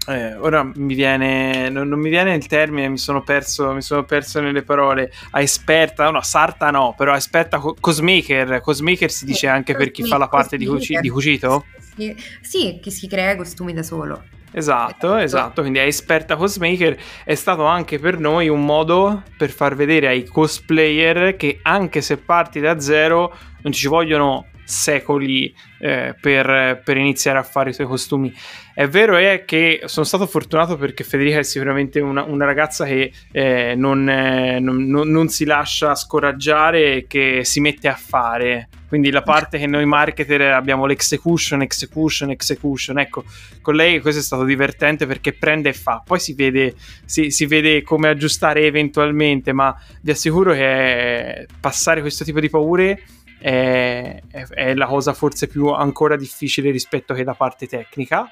eh, 0.06 0.36
ora 0.36 0.70
mi 0.76 0.96
viene, 0.96 1.70
non, 1.70 1.88
non, 1.88 1.98
mi 1.98 2.10
viene 2.10 2.36
il 2.36 2.46
termine, 2.48 2.90
mi 2.90 2.98
sono, 2.98 3.24
perso, 3.24 3.72
mi 3.72 3.82
sono 3.82 4.04
perso 4.04 4.42
nelle 4.42 4.62
parole. 4.62 5.10
A 5.32 5.42
esperta, 5.42 6.10
no, 6.10 6.22
sarta 6.22 6.70
no, 6.72 6.94
però 6.98 7.16
esperta 7.16 7.58
co- 7.58 7.78
cosmaker. 7.80 8.60
Cosmaker 8.60 9.10
si 9.10 9.24
dice 9.24 9.48
anche 9.48 9.76
per 9.76 9.92
chi 9.92 10.04
fa 10.04 10.18
la 10.18 10.28
parte 10.28 10.58
di, 10.58 10.66
cuci- 10.66 11.00
di 11.00 11.08
cucito? 11.08 11.66
Sì, 11.96 12.14
sì, 12.42 12.80
chi 12.82 12.92
si 12.92 13.08
crea 13.08 13.38
costumi 13.38 13.72
da 13.72 13.82
solo. 13.84 14.26
Esatto, 14.56 15.16
esatto, 15.18 15.62
quindi 15.62 15.80
è 15.80 15.84
esperta 15.84 16.36
cosmaker, 16.36 16.96
è 17.26 17.34
stato 17.34 17.66
anche 17.66 17.98
per 17.98 18.20
noi 18.20 18.50
un 18.50 18.64
modo 18.64 19.24
per 19.36 19.50
far 19.50 19.76
vedere 19.76 20.08
ai 20.08 20.26
cosplayer 20.26 21.36
che 21.36 21.60
anche 21.64 22.02
se 22.02 22.18
parti 22.18 22.60
da 22.60 22.80
zero 22.80 23.36
non 23.64 23.72
ci 23.72 23.88
vogliono 23.88 24.46
secoli 24.64 25.54
eh, 25.80 26.16
per, 26.20 26.82
per, 26.84 26.98
iniziare 26.98 27.38
a 27.38 27.44
fare 27.44 27.72
i 27.72 27.74
suoi 27.74 27.88
costumi. 27.88 28.34
È 28.74 28.88
vero 28.88 29.18
è 29.18 29.44
che 29.46 29.82
sono 29.86 30.06
stato 30.06 30.26
fortunato 30.26 30.78
perché 30.78 31.04
Federica 31.04 31.40
è 31.40 31.44
sicuramente 31.44 32.00
una, 32.00 32.24
una 32.24 32.46
ragazza 32.46 32.86
che 32.86 33.12
eh, 33.32 33.74
non, 33.76 34.08
eh, 34.08 34.60
non, 34.60 34.86
non, 34.88 35.28
si 35.30 35.46
lascia 35.46 35.96
scoraggiare 35.96 36.96
e 36.96 37.06
che 37.08 37.42
si 37.44 37.60
mette 37.60 37.88
a 37.88 37.96
fare. 37.96 38.70
Quindi 38.94 39.10
la 39.10 39.24
parte 39.24 39.58
che 39.58 39.66
noi 39.66 39.88
marketer 39.88 40.54
abbiamo 40.54 40.86
l'execution, 40.86 41.64
execution, 41.64 42.30
execution. 42.30 43.00
Ecco, 43.00 43.24
con 43.60 43.74
lei 43.74 44.00
questo 44.00 44.20
è 44.20 44.24
stato 44.24 44.44
divertente 44.44 45.08
perché 45.08 45.34
prende 45.34 45.70
e 45.70 45.74
fa. 45.74 46.04
Poi 46.06 46.20
si 46.20 46.36
vede, 46.36 46.76
si, 47.04 47.32
si 47.32 47.48
vede 47.48 47.82
come 47.82 48.10
aggiustare 48.10 48.68
eventualmente, 48.68 49.52
ma 49.52 49.76
vi 50.04 50.12
assicuro 50.12 50.54
che 50.54 51.48
passare 51.60 52.02
questo 52.02 52.24
tipo 52.24 52.40
di 52.40 52.52
paure 52.52 53.02
è, 53.40 54.22
è, 54.30 54.46
è 54.50 54.74
la 54.76 54.86
cosa 54.86 55.14
forse 55.14 55.48
più 55.48 55.70
ancora 55.70 56.16
difficile 56.16 56.70
rispetto 56.70 57.16
che 57.16 57.24
la 57.24 57.34
parte 57.34 57.66
tecnica 57.66 58.32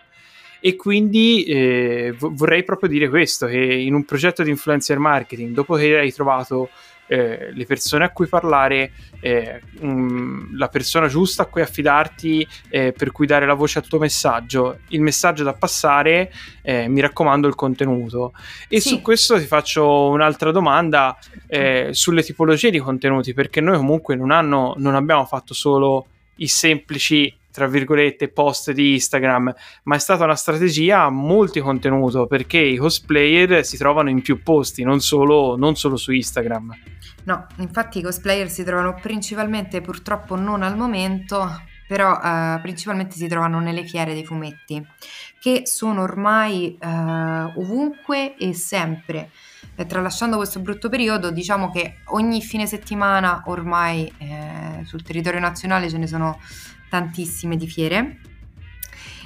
e 0.64 0.76
quindi 0.76 1.44
eh, 1.46 2.14
vorrei 2.16 2.64
proprio 2.64 2.88
dire 2.88 3.10
questo 3.10 3.48
che 3.48 3.58
in 3.58 3.96
un 3.96 4.06
progetto 4.06 4.44
di 4.44 4.52
influencer 4.52 5.00
marketing 5.00 5.56
dopo 5.56 5.74
che 5.74 5.98
hai 5.98 6.14
trovato 6.14 6.70
eh, 7.12 7.52
le 7.52 7.66
persone 7.66 8.06
a 8.06 8.12
cui 8.12 8.26
parlare, 8.28 8.94
eh, 9.20 9.60
mh, 9.82 10.56
la 10.56 10.70
persona 10.70 11.08
giusta 11.08 11.44
a 11.44 11.46
cui 11.48 11.62
affidarti, 11.62 12.48
eh, 12.70 12.94
per 12.94 13.12
cui 13.12 13.28
dare 13.28 13.46
la 13.46 13.54
voce 13.54 13.80
al 13.80 13.88
tuo 13.88 14.00
messaggio, 14.00 14.80
il 14.90 15.02
messaggio 15.02 15.44
da 15.44 15.52
passare, 15.52 16.32
eh, 16.62 16.88
mi 16.88 17.02
raccomando 17.02 17.50
il 17.50 17.56
contenuto. 17.56 18.32
E 18.70 18.80
sì. 18.80 18.88
su 18.88 19.02
questo 19.02 19.38
ti 19.38 19.46
faccio 19.46 20.08
un'altra 20.08 20.52
domanda 20.52 21.18
eh, 21.48 21.90
sulle 21.92 22.24
tipologie 22.24 22.70
di 22.70 22.80
contenuti, 22.80 23.34
perché 23.34 23.60
noi 23.60 23.76
comunque 23.76 24.14
in 24.14 24.22
un 24.22 24.32
anno 24.32 24.74
non 24.78 24.96
abbiamo 24.96 25.26
fatto 25.26 25.54
solo 25.54 26.08
i 26.38 26.48
semplici 26.48 27.36
tra 27.52 27.68
virgolette 27.68 28.30
post 28.30 28.72
di 28.72 28.94
Instagram, 28.94 29.54
ma 29.84 29.96
è 29.96 30.00
stata 30.00 30.24
una 30.24 30.36
strategia 30.36 31.10
multi-contenuto 31.10 32.26
perché 32.26 32.60
i 32.60 32.78
cosplayer 32.78 33.66
si 33.66 33.76
trovano 33.76 34.10
in 34.10 34.22
più 34.22 34.42
posti, 34.42 34.84
non 34.84 35.02
solo, 35.02 35.58
non 35.58 35.76
solo 35.76 35.98
su 35.98 36.14
Instagram. 36.14 36.74
No, 37.24 37.46
infatti 37.58 38.00
i 38.00 38.02
cosplayer 38.02 38.50
si 38.50 38.64
trovano 38.64 38.96
principalmente, 38.96 39.82
purtroppo 39.82 40.36
non 40.36 40.64
al 40.64 40.76
momento, 40.76 41.62
però 41.88 42.20
eh, 42.20 42.60
principalmente 42.62 43.16
si 43.16 43.28
trovano 43.28 43.60
nelle 43.60 43.84
fiere 43.84 44.14
dei 44.14 44.26
fumetti, 44.26 44.82
che 45.40 45.64
sono 45.66 46.02
ormai 46.02 46.78
eh, 46.80 46.88
ovunque 46.88 48.36
e 48.38 48.54
sempre. 48.54 49.30
E 49.76 49.86
tralasciando 49.86 50.38
questo 50.38 50.60
brutto 50.60 50.90
periodo, 50.90 51.32
diciamo 51.32 51.70
che 51.70 51.98
ogni 52.06 52.42
fine 52.42 52.66
settimana 52.66 53.44
ormai 53.46 54.12
eh, 54.18 54.84
sul 54.86 55.04
territorio 55.04 55.40
nazionale 55.40 55.90
ce 55.90 55.98
ne 55.98 56.08
sono 56.08 56.40
tantissime 56.90 57.56
di 57.56 57.68
fiere, 57.68 58.20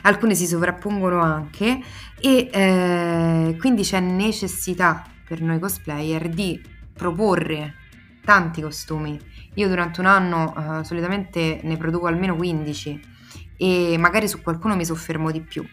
alcune 0.01 0.35
si 0.35 0.45
sovrappongono 0.45 1.21
anche 1.21 1.79
e 2.19 2.49
eh, 2.51 3.55
quindi 3.59 3.83
c'è 3.83 3.99
necessità 3.99 5.03
per 5.27 5.41
noi 5.41 5.59
cosplayer 5.59 6.29
di 6.29 6.61
proporre 6.93 7.83
tanti 8.25 8.61
costumi. 8.61 9.17
Io 9.53 9.67
durante 9.69 10.01
un 10.01 10.07
anno 10.07 10.53
eh, 10.53 10.83
solitamente 10.83 11.61
ne 11.63 11.77
produco 11.77 12.07
almeno 12.07 12.35
15 12.35 12.99
e 13.55 13.95
magari 13.97 14.27
su 14.27 14.41
qualcuno 14.41 14.75
mi 14.75 14.83
soffermo 14.83 15.31
di 15.31 15.39
più. 15.41 15.65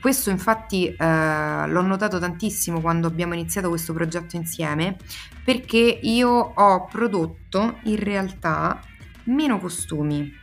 Questo 0.00 0.30
infatti 0.30 0.88
eh, 0.88 0.96
l'ho 0.96 1.82
notato 1.82 2.18
tantissimo 2.18 2.80
quando 2.80 3.06
abbiamo 3.06 3.34
iniziato 3.34 3.68
questo 3.68 3.92
progetto 3.92 4.34
insieme 4.34 4.96
perché 5.44 5.78
io 5.78 6.28
ho 6.28 6.84
prodotto 6.86 7.78
in 7.84 8.02
realtà 8.02 8.80
meno 9.24 9.60
costumi 9.60 10.40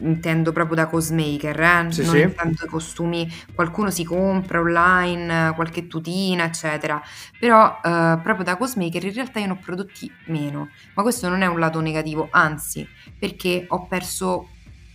intendo 0.00 0.52
proprio 0.52 0.76
da 0.76 0.86
cosmaker, 0.86 1.60
eh? 1.60 1.86
sì, 1.90 2.04
non 2.04 2.14
sì. 2.14 2.20
intendo 2.20 2.66
costumi, 2.66 3.28
qualcuno 3.54 3.90
si 3.90 4.04
compra 4.04 4.60
online, 4.60 5.52
qualche 5.54 5.86
tutina, 5.86 6.44
eccetera, 6.44 7.00
però 7.38 7.80
eh, 7.82 8.18
proprio 8.22 8.44
da 8.44 8.56
cosmaker 8.56 9.04
in 9.04 9.12
realtà 9.12 9.40
io 9.40 9.46
ne 9.46 9.52
ho 9.52 9.58
prodotti 9.62 10.10
meno, 10.26 10.70
ma 10.94 11.02
questo 11.02 11.28
non 11.28 11.42
è 11.42 11.46
un 11.46 11.58
lato 11.58 11.80
negativo, 11.80 12.28
anzi, 12.30 12.86
perché 13.18 13.64
ho 13.68 13.86
perso 13.86 14.48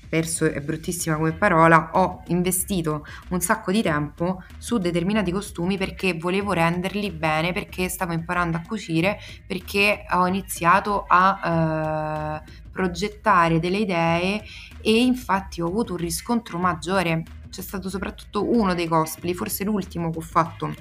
perso 0.08 0.46
è 0.46 0.60
bruttissima 0.62 1.16
come 1.16 1.34
parola, 1.34 1.92
ho 1.94 2.24
investito 2.28 3.06
un 3.30 3.42
sacco 3.42 3.72
di 3.72 3.82
tempo 3.82 4.44
su 4.58 4.78
determinati 4.78 5.32
costumi 5.32 5.78
perché 5.78 6.14
volevo 6.14 6.54
renderli 6.54 7.12
bene, 7.12 7.54
perché 7.54 7.90
stavo 7.90 8.14
imparando 8.14 8.58
a 8.58 8.62
cucire, 8.62 9.20
perché 9.46 10.06
ho 10.12 10.28
iniziato 10.28 11.06
a 11.08 12.44
eh, 12.46 12.52
progettare 12.72 13.60
delle 13.60 13.78
idee 13.78 14.44
e 14.82 15.02
infatti 15.02 15.62
ho 15.62 15.68
avuto 15.68 15.94
un 15.94 16.00
riscontro 16.00 16.58
maggiore. 16.58 17.24
C'è 17.50 17.62
stato 17.62 17.90
soprattutto 17.90 18.50
uno 18.50 18.74
dei 18.74 18.88
cosplay, 18.88 19.34
forse 19.34 19.64
l'ultimo 19.64 20.10
che 20.12 20.18
ho 20.18 20.22
fatto 20.22 20.74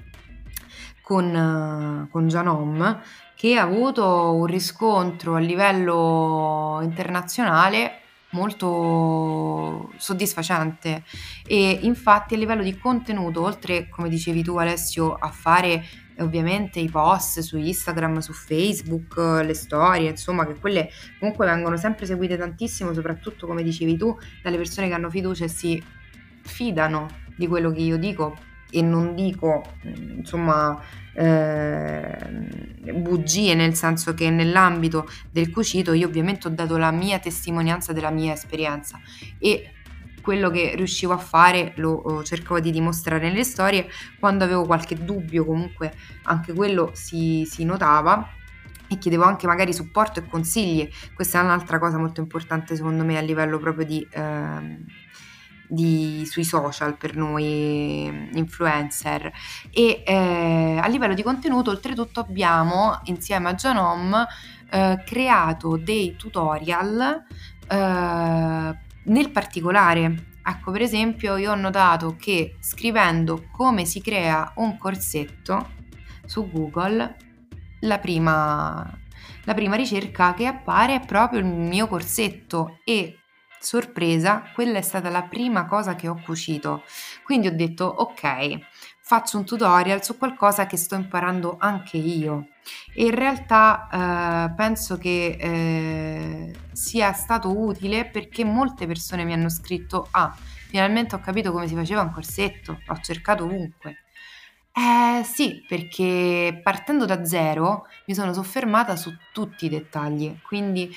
con, 1.01 2.09
con 2.11 2.27
Janom, 2.27 3.01
che 3.37 3.57
ha 3.57 3.63
avuto 3.63 4.35
un 4.35 4.47
riscontro 4.47 5.37
a 5.37 5.39
livello 5.39 6.81
internazionale 6.83 8.01
molto 8.31 9.93
soddisfacente. 9.97 11.05
E 11.47 11.79
infatti 11.83 12.35
a 12.35 12.39
livello 12.39 12.63
di 12.63 12.77
contenuto 12.79 13.43
oltre 13.43 13.89
come 13.89 14.09
dicevi 14.09 14.43
tu 14.43 14.57
Alessio 14.57 15.15
a 15.15 15.31
fare 15.31 15.85
ovviamente 16.19 16.81
i 16.81 16.89
post 16.89 17.41
su 17.41 17.59
Instagram, 17.59 18.19
su 18.19 18.33
Facebook, 18.33 19.17
le 19.45 19.55
storie, 19.55 20.11
insomma, 20.11 20.47
che 20.47 20.55
quelle 20.55 20.89
comunque 21.19 21.47
vengono 21.47 21.77
sempre 21.77 22.07
seguite 22.07 22.37
tantissimo, 22.37 22.95
soprattutto 22.95 23.47
come 23.47 23.63
dicevi 23.63 23.97
tu, 23.97 24.17
dalle 24.43 24.57
persone 24.57 24.89
che 24.89 24.95
hanno 24.95 25.11
fiducia 25.11 25.45
e 25.45 25.49
si 25.49 25.83
fidano 26.43 27.09
di 27.37 27.47
quello 27.47 27.71
che 27.71 27.81
io 27.81 27.99
dico 27.99 28.37
e 28.77 28.83
non 28.83 29.15
dico, 29.15 29.65
insomma, 29.85 30.79
eh, 31.15 32.19
bugie, 32.93 33.55
nel 33.55 33.75
senso 33.75 34.13
che 34.13 34.29
nell'ambito 34.29 35.09
del 35.31 35.51
cucito 35.51 35.95
io 35.95 36.07
ovviamente 36.07 36.47
ho 36.47 36.51
dato 36.51 36.77
la 36.77 36.91
mia 36.91 37.19
testimonianza 37.19 37.95
della 37.95 38.11
mia 38.11 38.35
esperienza 38.35 39.01
e 39.39 39.71
quello 40.21 40.51
che 40.51 40.75
riuscivo 40.77 41.15
a 41.15 41.17
fare 41.17 41.73
lo 41.77 42.23
cercavo 42.23 42.61
di 42.61 42.71
dimostrare 42.71 43.31
nelle 43.31 43.45
storie, 43.45 43.89
quando 44.19 44.45
avevo 44.45 44.67
qualche 44.67 44.95
dubbio 44.95 45.47
comunque 45.47 45.95
anche 46.25 46.53
quello 46.53 46.91
si, 46.93 47.49
si 47.51 47.65
notava 47.65 48.29
e 48.89 48.99
chiedevo 48.99 49.25
anche 49.25 49.47
magari 49.47 49.73
supporto 49.73 50.21
e 50.21 50.27
consigli, 50.27 50.87
questa 51.15 51.41
è 51.41 51.45
un'altra 51.45 51.79
cosa 51.79 51.97
molto 51.97 52.21
importante 52.21 52.77
secondo 52.77 53.05
me 53.05 53.17
a 53.17 53.23
livello 53.23 53.59
proprio 53.59 53.87
di... 53.87 54.07
Eh, 54.11 55.05
di, 55.69 56.27
sui 56.27 56.45
social 56.45 56.97
per 56.97 57.17
noi 57.17 58.29
influencer. 58.33 59.31
E 59.71 60.03
eh, 60.05 60.79
a 60.81 60.87
livello 60.89 61.15
di 61.15 61.23
contenuto 61.23 61.71
oltretutto 61.71 62.21
abbiamo 62.21 63.01
insieme 63.05 63.51
a 63.51 63.55
Janom 63.55 64.27
eh, 64.71 65.03
creato 65.05 65.77
dei 65.77 66.17
tutorial 66.17 67.25
eh, 67.69 68.79
nel 69.05 69.31
particolare, 69.31 70.25
ecco 70.43 70.71
per 70.73 70.83
esempio 70.83 71.37
io 71.37 71.53
ho 71.53 71.57
notato 71.57 72.17
che 72.19 72.57
scrivendo 72.61 73.47
come 73.53 73.85
si 73.85 74.01
crea 74.01 74.53
un 74.57 74.77
corsetto 74.77 75.75
su 76.27 76.51
Google, 76.51 77.17
la 77.81 77.99
prima, 77.99 78.99
la 79.45 79.55
prima 79.55 79.77
ricerca 79.77 80.35
che 80.35 80.47
appare 80.47 80.97
è 80.97 81.07
proprio 81.07 81.41
il 81.41 81.47
mio 81.47 81.87
corsetto. 81.87 82.79
E 82.85 83.19
sorpresa, 83.61 84.43
quella 84.55 84.79
è 84.79 84.83
stata 84.83 85.11
la 85.11 85.23
prima 85.23 85.67
cosa 85.67 85.95
che 85.95 86.09
ho 86.09 86.21
cucito. 86.25 86.83
Quindi 87.23 87.49
ho 87.49 87.55
detto 87.55 87.85
ok, 87.85 88.59
faccio 89.01 89.39
un 89.39 89.45
tutorial 89.45 90.03
su 90.05 90.17
qualcosa 90.19 90.67
che 90.67 90.77
sto 90.77 90.95
imparando 90.95 91.57
anche 91.59 91.97
io. 91.97 92.49
E 92.95 93.05
in 93.05 93.15
realtà 93.15 94.49
eh, 94.51 94.55
penso 94.57 94.99
che 94.99 95.37
eh, 95.39 96.55
sia 96.73 97.13
stato 97.13 97.57
utile 97.57 98.07
perché 98.07 98.45
molte 98.45 98.87
persone 98.87 99.25
mi 99.25 99.33
hanno 99.33 99.49
scritto: 99.49 100.09
Ah, 100.13 100.35
finalmente 100.69 101.15
ho 101.15 101.21
capito 101.21 101.53
come 101.53 101.69
si 101.69 101.75
faceva 101.75 102.03
un 102.03 102.11
corsetto, 102.11 102.81
ho 102.87 102.99
cercato 103.01 103.45
ovunque. 103.45 103.99
Eh 104.73 105.25
sì, 105.25 105.65
perché 105.67 106.61
partendo 106.63 107.07
da 107.07 107.25
zero 107.25 107.87
mi 108.07 108.15
sono 108.15 108.35
soffermata 108.35 108.95
su 108.97 109.11
tutti 109.33 109.65
i 109.67 109.69
dettagli, 109.71 110.39
quindi 110.43 110.95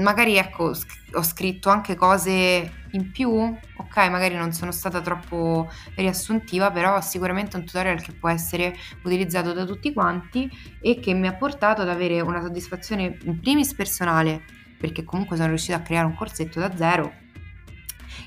magari 0.00 0.36
ecco, 0.36 0.72
ho 1.14 1.22
scritto 1.22 1.70
anche 1.70 1.94
cose 1.94 2.80
in 2.92 3.10
più, 3.10 3.30
ok, 3.30 3.96
magari 4.10 4.34
non 4.34 4.52
sono 4.52 4.70
stata 4.70 5.00
troppo 5.00 5.70
riassuntiva, 5.94 6.70
però 6.70 7.00
sicuramente 7.00 7.56
un 7.56 7.64
tutorial 7.64 8.02
che 8.02 8.12
può 8.12 8.28
essere 8.28 8.76
utilizzato 9.02 9.52
da 9.52 9.64
tutti 9.64 9.92
quanti 9.92 10.50
e 10.80 11.00
che 11.00 11.14
mi 11.14 11.26
ha 11.26 11.34
portato 11.34 11.82
ad 11.82 11.88
avere 11.88 12.20
una 12.20 12.40
soddisfazione 12.40 13.18
in 13.22 13.40
primis 13.40 13.74
personale, 13.74 14.42
perché 14.78 15.04
comunque 15.04 15.36
sono 15.36 15.48
riuscita 15.48 15.76
a 15.76 15.82
creare 15.82 16.06
un 16.06 16.14
corsetto 16.14 16.60
da 16.60 16.76
zero 16.76 17.20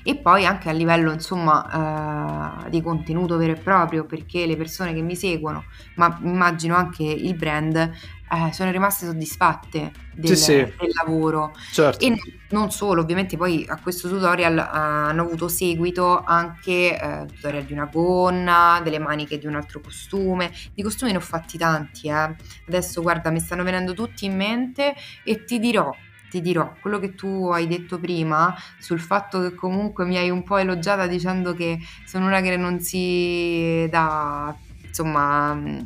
e 0.02 0.16
poi 0.16 0.46
anche 0.46 0.68
a 0.68 0.72
livello 0.72 1.12
insomma 1.12 2.64
eh, 2.64 2.70
di 2.70 2.82
contenuto 2.82 3.36
vero 3.36 3.52
e 3.52 3.56
proprio 3.56 4.04
perché 4.04 4.46
le 4.46 4.56
persone 4.56 4.94
che 4.94 5.02
mi 5.02 5.16
seguono 5.16 5.64
ma 5.96 6.18
immagino 6.22 6.74
anche 6.74 7.04
il 7.04 7.34
brand 7.34 7.76
eh, 7.76 8.52
sono 8.52 8.70
rimaste 8.70 9.06
soddisfatte 9.06 9.92
del, 10.12 10.36
sì, 10.36 10.42
sì. 10.42 10.54
del 10.54 10.90
lavoro 11.04 11.54
certo. 11.72 12.04
e 12.04 12.16
non 12.50 12.70
solo 12.70 13.02
ovviamente 13.02 13.36
poi 13.36 13.64
a 13.68 13.78
questo 13.80 14.08
tutorial 14.08 14.58
eh, 14.58 14.62
hanno 14.62 15.22
avuto 15.22 15.48
seguito 15.48 16.22
anche 16.24 17.00
eh, 17.00 17.26
tutorial 17.26 17.64
di 17.64 17.72
una 17.72 17.88
gonna 17.90 18.80
delle 18.82 18.98
maniche 18.98 19.38
di 19.38 19.46
un 19.46 19.54
altro 19.54 19.80
costume 19.80 20.50
di 20.74 20.82
costumi 20.82 21.12
ne 21.12 21.18
ho 21.18 21.20
fatti 21.20 21.56
tanti 21.56 22.08
eh. 22.08 22.34
adesso 22.66 23.00
guarda 23.02 23.30
mi 23.30 23.40
stanno 23.40 23.62
venendo 23.62 23.94
tutti 23.94 24.24
in 24.24 24.34
mente 24.34 24.94
e 25.22 25.44
ti 25.44 25.58
dirò 25.58 25.94
ti 26.30 26.40
dirò, 26.40 26.74
quello 26.80 26.98
che 26.98 27.14
tu 27.14 27.48
hai 27.52 27.66
detto 27.66 27.98
prima 27.98 28.54
sul 28.78 29.00
fatto 29.00 29.40
che 29.40 29.54
comunque 29.54 30.04
mi 30.04 30.16
hai 30.16 30.30
un 30.30 30.42
po' 30.42 30.56
elogiata 30.56 31.06
dicendo 31.06 31.54
che 31.54 31.78
sono 32.04 32.26
una 32.26 32.40
che 32.40 32.56
non 32.56 32.80
si 32.80 33.86
dà, 33.90 34.54
insomma, 34.86 35.54
mm, 35.54 35.78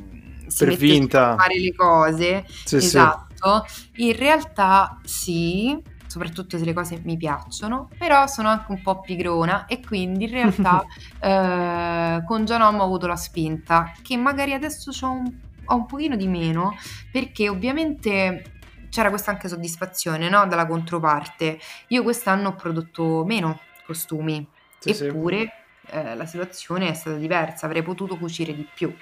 si 0.46 0.64
per 0.64 0.76
vinta 0.76 1.32
a 1.32 1.36
fare 1.36 1.58
le 1.58 1.74
cose. 1.74 2.44
Sì, 2.64 2.76
esatto. 2.76 3.64
Sì. 3.66 4.08
In 4.08 4.16
realtà 4.16 4.98
sì, 5.04 5.78
soprattutto 6.06 6.58
se 6.58 6.64
le 6.64 6.72
cose 6.72 7.00
mi 7.04 7.16
piacciono, 7.16 7.88
però 7.96 8.26
sono 8.26 8.48
anche 8.48 8.72
un 8.72 8.82
po' 8.82 9.00
pigrona 9.00 9.66
e 9.66 9.80
quindi 9.80 10.24
in 10.24 10.30
realtà 10.30 10.84
eh, 11.20 12.24
con 12.26 12.44
Gianom 12.44 12.80
ho 12.80 12.84
avuto 12.84 13.06
la 13.06 13.16
spinta 13.16 13.92
che 14.02 14.16
magari 14.16 14.52
adesso 14.52 14.90
ho 15.06 15.10
un, 15.10 15.32
ho 15.64 15.74
un 15.74 15.86
pochino 15.86 16.16
di 16.16 16.26
meno 16.26 16.76
perché 17.12 17.48
ovviamente 17.48 18.59
c'era 18.90 19.08
questa 19.08 19.30
anche 19.30 19.48
soddisfazione 19.48 20.28
no? 20.28 20.46
dalla 20.46 20.66
controparte. 20.66 21.58
Io 21.88 22.02
quest'anno 22.02 22.48
ho 22.48 22.54
prodotto 22.54 23.24
meno 23.24 23.60
costumi, 23.86 24.46
sì, 24.78 24.90
eppure 24.90 25.38
sì. 25.38 25.58
Eh, 25.92 26.14
la 26.14 26.26
situazione 26.26 26.90
è 26.90 26.94
stata 26.94 27.16
diversa, 27.16 27.66
avrei 27.66 27.82
potuto 27.82 28.16
cucire 28.16 28.54
di 28.54 28.68
più, 28.72 28.94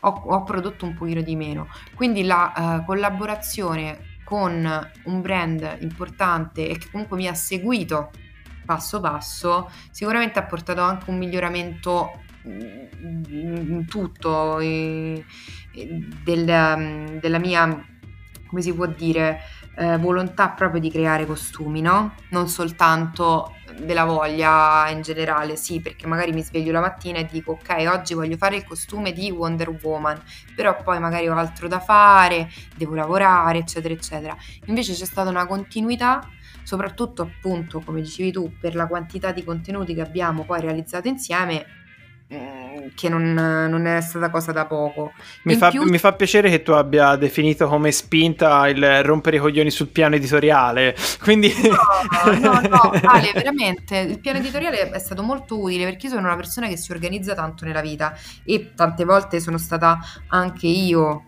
ho, 0.00 0.08
ho 0.08 0.42
prodotto 0.42 0.84
un 0.84 0.94
pochino 0.94 1.22
di 1.22 1.36
meno. 1.36 1.68
Quindi 1.94 2.24
la 2.24 2.52
uh, 2.54 2.84
collaborazione 2.84 4.18
con 4.24 4.90
un 5.04 5.20
brand 5.20 5.78
importante 5.80 6.68
e 6.68 6.78
che 6.78 6.88
comunque 6.90 7.16
mi 7.16 7.28
ha 7.28 7.34
seguito 7.34 8.10
passo 8.64 9.00
passo, 9.00 9.70
sicuramente 9.90 10.38
ha 10.38 10.44
portato 10.44 10.80
anche 10.80 11.10
un 11.10 11.18
miglioramento 11.18 12.22
in 12.44 13.86
tutto 13.88 14.60
in, 14.60 15.22
del, 15.72 17.18
della 17.20 17.38
mia 17.38 17.86
come 18.54 18.62
si 18.62 18.72
può 18.72 18.86
dire, 18.86 19.40
eh, 19.76 19.98
volontà 19.98 20.50
proprio 20.50 20.80
di 20.80 20.88
creare 20.88 21.26
costumi, 21.26 21.80
no? 21.80 22.14
Non 22.28 22.46
soltanto 22.46 23.56
della 23.80 24.04
voglia 24.04 24.88
in 24.90 25.02
generale, 25.02 25.56
sì, 25.56 25.80
perché 25.80 26.06
magari 26.06 26.30
mi 26.30 26.44
sveglio 26.44 26.70
la 26.70 26.78
mattina 26.78 27.18
e 27.18 27.26
dico 27.28 27.52
ok, 27.52 27.84
oggi 27.92 28.14
voglio 28.14 28.36
fare 28.36 28.54
il 28.54 28.64
costume 28.64 29.10
di 29.10 29.28
Wonder 29.32 29.76
Woman, 29.82 30.22
però 30.54 30.80
poi 30.80 31.00
magari 31.00 31.28
ho 31.28 31.34
altro 31.34 31.66
da 31.66 31.80
fare, 31.80 32.48
devo 32.76 32.94
lavorare, 32.94 33.58
eccetera, 33.58 33.92
eccetera. 33.92 34.36
Invece 34.66 34.92
c'è 34.92 35.04
stata 35.04 35.28
una 35.30 35.46
continuità 35.46 36.28
soprattutto 36.62 37.22
appunto, 37.22 37.80
come 37.80 38.00
dicevi 38.00 38.30
tu, 38.30 38.52
per 38.58 38.76
la 38.76 38.86
quantità 38.86 39.32
di 39.32 39.42
contenuti 39.42 39.94
che 39.94 40.00
abbiamo 40.00 40.44
poi 40.44 40.60
realizzato 40.60 41.08
insieme, 41.08 41.66
che 42.94 43.08
non, 43.08 43.32
non, 43.32 43.86
è 43.86 44.00
stata 44.00 44.30
cosa 44.30 44.52
da 44.52 44.66
poco. 44.66 45.12
Mi 45.42 45.56
fa, 45.56 45.70
più... 45.70 45.82
mi 45.84 45.98
fa, 45.98 46.12
piacere 46.12 46.50
che 46.50 46.62
tu 46.62 46.72
abbia 46.72 47.16
definito 47.16 47.66
come 47.66 47.92
spinta 47.92 48.68
il 48.68 49.02
rompere 49.02 49.36
i 49.36 49.40
coglioni 49.40 49.70
sul 49.70 49.88
piano 49.88 50.14
editoriale. 50.14 50.94
Quindi... 51.22 51.52
No, 51.62 52.38
no, 52.38 52.60
no, 52.68 52.90
Ale, 53.04 53.32
veramente 53.32 53.98
il 53.98 54.20
piano 54.20 54.38
editoriale 54.38 54.90
è 54.90 54.98
stato 54.98 55.22
molto 55.22 55.60
utile 55.60 55.84
perché 55.84 56.06
io 56.06 56.12
sono 56.12 56.26
una 56.26 56.36
persona 56.36 56.68
che 56.68 56.76
si 56.76 56.92
organizza 56.92 57.34
tanto 57.34 57.64
nella 57.64 57.80
vita 57.80 58.16
e 58.44 58.72
tante 58.74 59.04
volte 59.04 59.40
sono 59.40 59.58
stata 59.58 59.98
anche 60.28 60.66
io, 60.66 61.24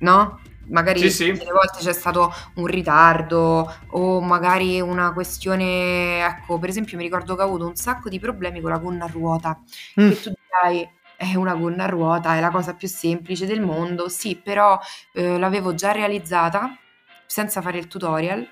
no? 0.00 0.40
Magari 0.70 1.00
sì, 1.00 1.10
sì. 1.10 1.32
delle 1.32 1.52
volte 1.52 1.78
c'è 1.78 1.92
stato 1.92 2.32
un 2.54 2.66
ritardo 2.66 3.72
o 3.90 4.20
magari 4.20 4.80
una 4.80 5.12
questione, 5.12 6.24
ecco, 6.24 6.58
per 6.58 6.68
esempio 6.68 6.96
mi 6.96 7.02
ricordo 7.02 7.36
che 7.36 7.42
ho 7.42 7.46
avuto 7.46 7.66
un 7.66 7.76
sacco 7.76 8.08
di 8.08 8.18
problemi 8.18 8.60
con 8.60 8.70
la 8.70 8.78
gonna 8.78 9.04
a 9.04 9.08
ruota, 9.08 9.60
mm. 10.00 10.08
che 10.08 10.20
tu 10.20 10.32
dirai 10.32 10.88
è 11.16 11.34
una 11.34 11.54
gonna 11.54 11.84
a 11.84 11.88
ruota, 11.88 12.36
è 12.36 12.40
la 12.40 12.50
cosa 12.50 12.74
più 12.74 12.88
semplice 12.88 13.46
del 13.46 13.60
mondo, 13.60 14.08
sì, 14.08 14.36
però 14.36 14.78
eh, 15.12 15.38
l'avevo 15.38 15.74
già 15.74 15.92
realizzata 15.92 16.76
senza 17.26 17.60
fare 17.60 17.78
il 17.78 17.86
tutorial 17.86 18.46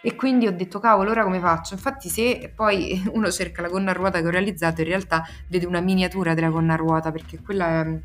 e 0.00 0.14
quindi 0.14 0.46
ho 0.46 0.52
detto 0.52 0.78
cavolo 0.78 1.10
ora 1.10 1.24
come 1.24 1.40
faccio? 1.40 1.74
Infatti 1.74 2.08
se 2.08 2.52
poi 2.54 3.02
uno 3.12 3.30
cerca 3.30 3.62
la 3.62 3.68
gonna 3.68 3.90
a 3.90 3.94
ruota 3.94 4.20
che 4.20 4.26
ho 4.26 4.30
realizzato 4.30 4.80
in 4.80 4.86
realtà 4.86 5.24
vede 5.48 5.66
una 5.66 5.80
miniatura 5.80 6.34
della 6.34 6.48
gonna 6.48 6.74
a 6.74 6.76
ruota 6.76 7.10
perché 7.10 7.40
quella 7.40 7.80
è, 7.80 7.98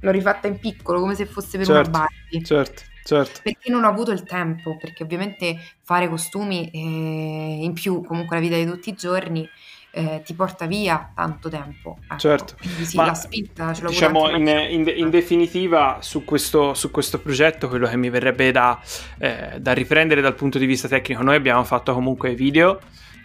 l'ho 0.00 0.10
rifatta 0.10 0.46
in 0.46 0.58
piccolo 0.58 1.00
come 1.00 1.14
se 1.14 1.26
fosse 1.26 1.56
per 1.56 1.66
certo, 1.66 1.88
una 1.88 1.98
Barbie. 1.98 2.44
certo 2.44 2.82
Certo. 3.08 3.40
Perché 3.42 3.70
non 3.70 3.84
ho 3.84 3.88
avuto 3.88 4.10
il 4.10 4.22
tempo, 4.22 4.76
perché 4.76 5.02
ovviamente 5.02 5.58
fare 5.82 6.10
costumi 6.10 6.68
eh, 6.70 7.64
in 7.64 7.72
più, 7.72 8.04
comunque 8.04 8.36
la 8.36 8.42
vita 8.42 8.56
di 8.56 8.66
tutti 8.66 8.90
i 8.90 8.92
giorni, 8.92 9.48
eh, 9.92 10.20
ti 10.22 10.34
porta 10.34 10.66
via 10.66 11.10
tanto 11.14 11.48
tempo. 11.48 11.96
Ecco. 12.02 12.18
Certo. 12.18 12.56
Quindi 12.60 12.84
sì, 12.84 12.96
Ma, 12.96 13.06
la 13.06 13.14
spinta 13.14 13.72
ce 13.72 13.82
l'ho 13.82 13.88
Diciamo 13.88 14.28
in, 14.28 14.46
in, 14.46 14.92
in, 14.94 15.08
definitiva 15.08 16.00
su 16.02 16.22
questo, 16.22 16.74
su 16.74 16.90
questo, 16.90 17.18
progetto 17.18 17.68
quello 17.68 17.88
che 17.88 17.96
mi 17.96 18.10
verrebbe 18.10 18.50
da, 18.52 18.78
eh, 19.16 19.56
da 19.58 19.72
riprendere 19.72 20.20
dal 20.20 20.34
punto 20.34 20.58
di 20.58 20.66
vista 20.66 20.86
tecnico, 20.86 21.22
noi 21.22 21.36
abbiamo 21.36 21.64
fatto 21.64 21.94
comunque 21.94 22.34
video 22.34 22.78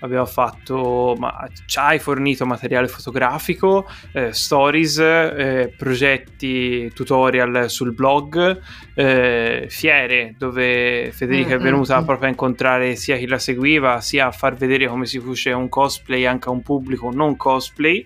abbiamo 0.03 0.25
fatto, 0.25 1.15
ma 1.17 1.47
ci 1.65 1.79
hai 1.79 1.97
fornito 1.97 2.45
materiale 2.45 2.87
fotografico, 2.87 3.89
eh, 4.11 4.33
stories, 4.33 4.99
eh, 4.99 5.73
progetti, 5.75 6.91
tutorial 6.93 7.69
sul 7.69 7.93
blog, 7.93 8.61
eh, 8.93 9.65
fiere 9.69 10.35
dove 10.37 11.11
Federica 11.13 11.49
mm-hmm. 11.49 11.59
è 11.59 11.61
venuta 11.61 12.01
mm. 12.01 12.05
proprio 12.05 12.27
a 12.27 12.31
incontrare 12.31 12.95
sia 12.95 13.17
chi 13.17 13.27
la 13.27 13.39
seguiva, 13.39 14.01
sia 14.01 14.27
a 14.27 14.31
far 14.31 14.55
vedere 14.55 14.87
come 14.87 15.05
si 15.05 15.19
fece 15.19 15.51
un 15.51 15.69
cosplay 15.69 16.25
anche 16.25 16.49
a 16.49 16.51
un 16.51 16.61
pubblico 16.61 17.09
non 17.11 17.37
cosplay. 17.37 18.05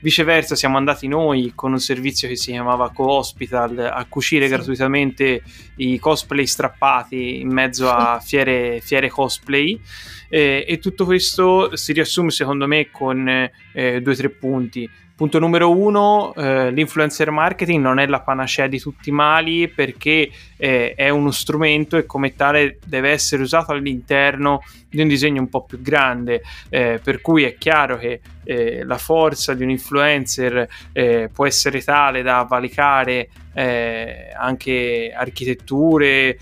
Viceversa, 0.00 0.54
siamo 0.54 0.76
andati 0.76 1.08
noi 1.08 1.52
con 1.54 1.72
un 1.72 1.80
servizio 1.80 2.28
che 2.28 2.36
si 2.36 2.52
chiamava 2.52 2.90
Co-Hospital 2.90 3.90
a 3.92 4.04
cucire 4.08 4.46
sì. 4.46 4.52
gratuitamente 4.52 5.42
i 5.76 5.98
cosplay 5.98 6.46
strappati 6.46 7.40
in 7.40 7.50
mezzo 7.52 7.90
a 7.90 8.20
fiere, 8.20 8.80
fiere 8.80 9.08
cosplay. 9.08 9.80
Eh, 10.28 10.64
e 10.68 10.78
tutto 10.78 11.04
questo 11.04 11.74
si 11.76 11.92
riassume 11.92 12.30
secondo 12.30 12.66
me 12.66 12.90
con 12.90 13.28
eh, 13.28 14.00
due 14.00 14.12
o 14.12 14.16
tre 14.16 14.30
punti. 14.30 14.88
Punto 15.18 15.40
numero 15.40 15.76
uno, 15.76 16.32
eh, 16.36 16.70
l'influencer 16.70 17.32
marketing 17.32 17.82
non 17.82 17.98
è 17.98 18.06
la 18.06 18.20
panacea 18.20 18.68
di 18.68 18.78
tutti 18.78 19.08
i 19.08 19.12
mali 19.12 19.66
perché 19.66 20.30
eh, 20.56 20.94
è 20.94 21.08
uno 21.08 21.32
strumento 21.32 21.96
e 21.96 22.06
come 22.06 22.36
tale 22.36 22.78
deve 22.84 23.10
essere 23.10 23.42
usato 23.42 23.72
all'interno 23.72 24.62
di 24.88 25.00
un 25.00 25.08
disegno 25.08 25.40
un 25.40 25.48
po' 25.48 25.64
più 25.64 25.82
grande, 25.82 26.42
eh, 26.68 27.00
per 27.02 27.20
cui 27.20 27.42
è 27.42 27.56
chiaro 27.58 27.98
che 27.98 28.20
eh, 28.44 28.84
la 28.84 28.96
forza 28.96 29.54
di 29.54 29.64
un 29.64 29.70
influencer 29.70 30.68
eh, 30.92 31.28
può 31.32 31.46
essere 31.46 31.82
tale 31.82 32.22
da 32.22 32.46
valicare 32.48 33.28
eh, 33.54 34.30
anche 34.38 35.12
architetture 35.12 36.38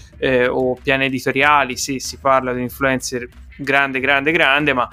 o 0.51 0.75
piani 0.75 1.07
editoriali. 1.07 1.79
Se 1.79 1.99
si 1.99 2.19
parla 2.19 2.51
di 2.53 2.59
un 2.59 2.65
influencer 2.65 3.27
grande, 3.57 4.01
grande, 4.01 4.33
grande, 4.33 4.75
ma 4.75 4.87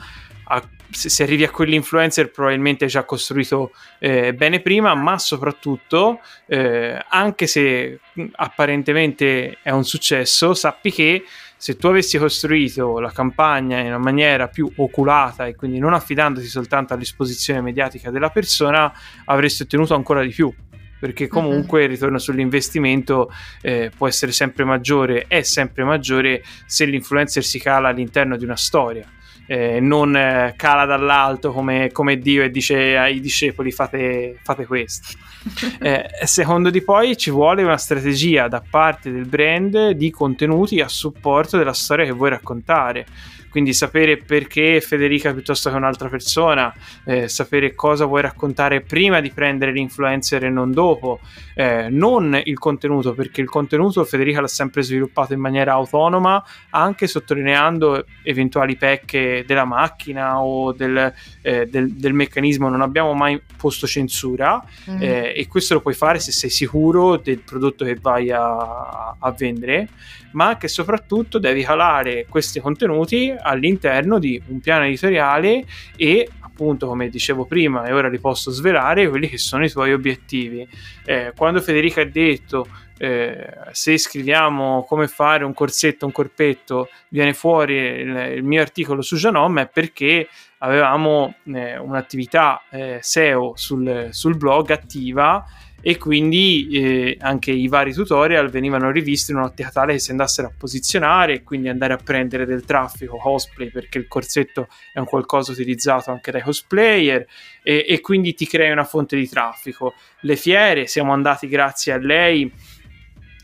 a, 0.45 0.61
se, 0.89 1.09
se, 1.09 1.23
arrivi 1.23 1.43
a 1.43 1.49
quell'influencer 1.49 2.31
probabilmente 2.31 2.89
ci 2.89 2.97
ha 2.97 3.03
costruito 3.03 3.71
eh, 3.99 4.33
bene 4.33 4.61
prima, 4.61 4.93
ma 4.95 5.17
soprattutto, 5.17 6.19
eh, 6.47 7.03
anche 7.09 7.47
se 7.47 7.99
apparentemente 8.33 9.57
è 9.61 9.71
un 9.71 9.85
successo, 9.85 10.53
sappi 10.53 10.91
che 10.91 11.23
se 11.55 11.77
tu 11.77 11.87
avessi 11.87 12.17
costruito 12.17 12.99
la 12.99 13.11
campagna 13.11 13.79
in 13.79 13.87
una 13.87 13.97
maniera 13.97 14.49
più 14.49 14.69
oculata 14.75 15.45
e 15.45 15.55
quindi 15.55 15.79
non 15.79 15.93
affidandoti 15.93 16.45
soltanto 16.47 16.93
all'esposizione 16.93 17.61
mediatica 17.61 18.11
della 18.11 18.29
persona, 18.29 18.91
avresti 19.25 19.63
ottenuto 19.63 19.95
ancora 19.95 20.21
di 20.21 20.29
più 20.29 20.53
perché 21.03 21.27
comunque 21.27 21.79
mm-hmm. 21.79 21.87
il 21.89 21.93
ritorno 21.95 22.17
sull'investimento 22.17 23.29
eh, 23.61 23.91
può 23.93 24.07
essere 24.07 24.31
sempre 24.31 24.63
maggiore, 24.63 25.25
è 25.27 25.41
sempre 25.41 25.83
maggiore 25.83 26.41
se 26.65 26.85
l'influencer 26.85 27.43
si 27.43 27.59
cala 27.59 27.89
all'interno 27.89 28.37
di 28.37 28.45
una 28.45 28.55
storia. 28.55 29.05
Eh, 29.53 29.79
non 29.79 30.15
eh, 30.15 30.55
cala 30.57 30.85
dall'alto 30.85 31.51
come, 31.51 31.91
come, 31.91 32.17
Dio 32.17 32.41
e 32.41 32.49
dice 32.49 32.97
ai 32.97 33.19
discepoli 33.19 33.71
fate, 33.71 34.39
fate 34.41 34.65
questo. 34.65 35.17
Eh, 35.83 36.07
secondo 36.23 36.69
di 36.69 36.81
poi 36.81 37.17
ci 37.17 37.29
vuole 37.29 37.63
una 37.63 37.77
strategia 37.77 38.47
da 38.47 38.63
parte 38.67 39.11
del 39.11 39.25
brand 39.25 39.89
di 39.89 40.09
contenuti 40.09 40.79
a 40.79 40.87
supporto 40.87 41.57
della 41.57 41.73
storia 41.73 42.05
che 42.05 42.13
vuoi 42.13 42.29
raccontare 42.29 43.05
quindi 43.53 43.71
sapere 43.75 44.17
perché 44.17 44.81
Federica 44.81 45.31
piuttosto 45.31 45.69
che 45.69 45.75
un'altra 45.75 46.09
persona, 46.09 46.73
eh, 47.05 47.27
sapere 47.27 47.75
cosa 47.75 48.05
vuoi 48.05 48.23
raccontare 48.23 48.81
prima 48.81 49.21
di 49.21 49.29
prendere 49.29 49.71
l'influencer 49.71 50.45
e 50.45 50.49
non 50.49 50.71
dopo, 50.71 51.19
eh, 51.53 51.87
non 51.87 52.41
il 52.45 52.57
contenuto, 52.57 53.13
perché 53.13 53.41
il 53.41 53.49
contenuto 53.49 54.03
Federica 54.05 54.41
l'ha 54.41 54.47
sempre 54.47 54.81
sviluppato 54.81 55.33
in 55.33 55.39
maniera 55.39 55.73
autonoma, 55.73 56.43
anche 56.71 57.05
sottolineando 57.05 58.05
eventuali 58.23 58.75
pecche 58.75 59.43
della 59.45 59.65
macchina 59.65 60.41
o 60.41 60.71
del, 60.71 61.13
eh, 61.43 61.67
del, 61.67 61.91
del 61.91 62.13
meccanismo, 62.13 62.69
non 62.69 62.81
abbiamo 62.81 63.13
mai 63.13 63.39
posto 63.55 63.85
censura 63.85 64.65
mm. 64.89 64.97
e 64.99 65.45
questo 65.47 65.75
lo 65.75 65.81
puoi 65.81 65.93
fare 65.93 66.17
se 66.17 66.31
sei 66.31 66.49
sicuro 66.49 67.17
del 67.17 67.41
prodotto 67.41 67.85
che 67.85 67.99
vai 68.01 68.31
a, 68.31 69.15
a 69.19 69.31
vendere 69.37 69.89
ma 70.33 70.57
che 70.57 70.67
soprattutto 70.67 71.39
devi 71.39 71.63
calare 71.63 72.25
questi 72.29 72.59
contenuti 72.59 73.33
all'interno 73.37 74.19
di 74.19 74.41
un 74.47 74.59
piano 74.59 74.85
editoriale 74.85 75.65
e 75.95 76.29
appunto 76.39 76.87
come 76.87 77.09
dicevo 77.09 77.45
prima 77.45 77.85
e 77.85 77.93
ora 77.93 78.09
li 78.09 78.19
posso 78.19 78.51
svelare 78.51 79.09
quelli 79.09 79.27
che 79.27 79.39
sono 79.39 79.65
i 79.65 79.69
tuoi 79.69 79.91
obiettivi. 79.91 80.67
Eh, 81.05 81.33
quando 81.35 81.61
Federica 81.61 82.01
ha 82.01 82.05
detto 82.05 82.67
eh, 82.99 83.47
se 83.71 83.97
scriviamo 83.97 84.85
come 84.87 85.07
fare 85.07 85.43
un 85.43 85.53
corsetto 85.53 86.05
un 86.05 86.11
corpetto 86.11 86.89
viene 87.09 87.33
fuori 87.33 87.73
il, 87.73 88.15
il 88.35 88.43
mio 88.43 88.61
articolo 88.61 89.01
su 89.01 89.15
Janom 89.15 89.59
è 89.59 89.67
perché 89.67 90.27
avevamo 90.59 91.33
eh, 91.45 91.77
un'attività 91.77 92.61
eh, 92.69 92.99
SEO 93.01 93.53
sul, 93.55 94.09
sul 94.11 94.37
blog 94.37 94.69
attiva 94.69 95.43
e 95.85 95.97
quindi 95.97 96.69
eh, 96.71 97.17
anche 97.19 97.51
i 97.51 97.67
vari 97.67 97.91
tutorial 97.91 98.49
venivano 98.49 98.89
rivisti 98.89 99.31
in 99.31 99.37
un'ottica 99.37 99.69
tale 99.69 99.91
che 99.91 99.99
si 99.99 100.11
andassero 100.11 100.47
a 100.47 100.51
posizionare 100.57 101.33
e 101.33 101.43
quindi 101.43 101.67
andare 101.67 101.91
a 101.91 101.97
prendere 101.97 102.45
del 102.45 102.63
traffico 102.63 103.17
cosplay 103.17 103.69
perché 103.69 103.97
il 103.97 104.07
corsetto 104.07 104.69
è 104.93 104.99
un 104.99 105.05
qualcosa 105.05 105.51
utilizzato 105.51 106.09
anche 106.09 106.31
dai 106.31 106.41
cosplayer 106.41 107.27
e, 107.61 107.85
e 107.85 107.99
quindi 107.99 108.33
ti 108.33 108.47
crei 108.47 108.71
una 108.71 108.85
fonte 108.85 109.17
di 109.17 109.27
traffico. 109.27 109.93
Le 110.21 110.37
fiere, 110.37 110.87
siamo 110.87 111.11
andati 111.11 111.49
grazie 111.49 111.91
a 111.91 111.97
lei 111.97 112.49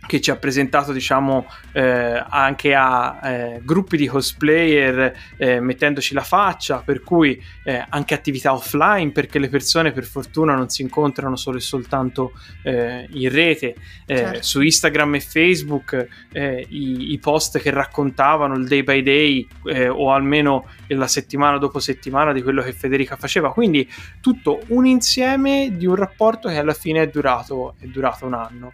che 0.10 0.20
ci 0.22 0.32
ha 0.32 0.38
presentato 0.38 0.92
diciamo 0.92 1.46
eh, 1.72 2.24
anche 2.28 2.74
a 2.74 3.20
eh, 3.24 3.62
gruppi 3.64 3.96
di 3.96 4.08
cosplayer 4.08 5.16
eh, 5.38 5.60
mettendoci 5.60 6.16
la 6.16 6.24
faccia 6.24 6.82
per 6.84 7.04
cui 7.04 7.40
eh, 7.64 7.86
anche 7.88 8.16
attività 8.16 8.52
offline 8.52 9.12
perché 9.12 9.38
le 9.38 9.50
persone 9.50 9.92
per 9.92 10.06
fortuna 10.06 10.56
non 10.56 10.68
si 10.70 10.82
incontrano 10.82 11.36
solo 11.36 11.58
e 11.58 11.62
soltanto 11.62 12.32
eh, 12.64 13.08
in 13.12 13.30
rete. 13.30 13.76
Eh, 14.08 14.16
certo. 14.16 14.42
su 14.42 14.62
Instagram 14.62 15.16
e 15.16 15.20
Facebook 15.20 16.08
i, 16.32 17.12
i, 17.12 17.20
post 17.20 17.60
che 17.60 17.70
raccontavano 17.70 18.56
il 18.56 18.68
day 18.68 18.82
by 18.82 19.04
day 19.04 19.48
o 19.90 20.12
almeno 20.12 20.66
la 20.88 21.08
settimana 21.08 21.60
dopo 21.60 21.80
settimana 21.80 22.34
di 22.34 22.42
quello 22.42 22.64
che 22.64 22.74
Federica 22.74 23.16
faceva. 23.16 23.52
Quindi 23.52 23.88
tutto 24.20 24.62
un 24.70 24.88
insieme 24.88 25.70
di 25.76 25.86
un 25.86 25.96
rapporto 25.96 26.50
che 26.50 26.58
alla 26.58 26.74
fine 26.74 27.04
è 27.04 27.08
durato, 27.08 27.76
è 27.80 27.86
durato 27.86 28.26
un 28.26 28.34
anno 28.34 28.74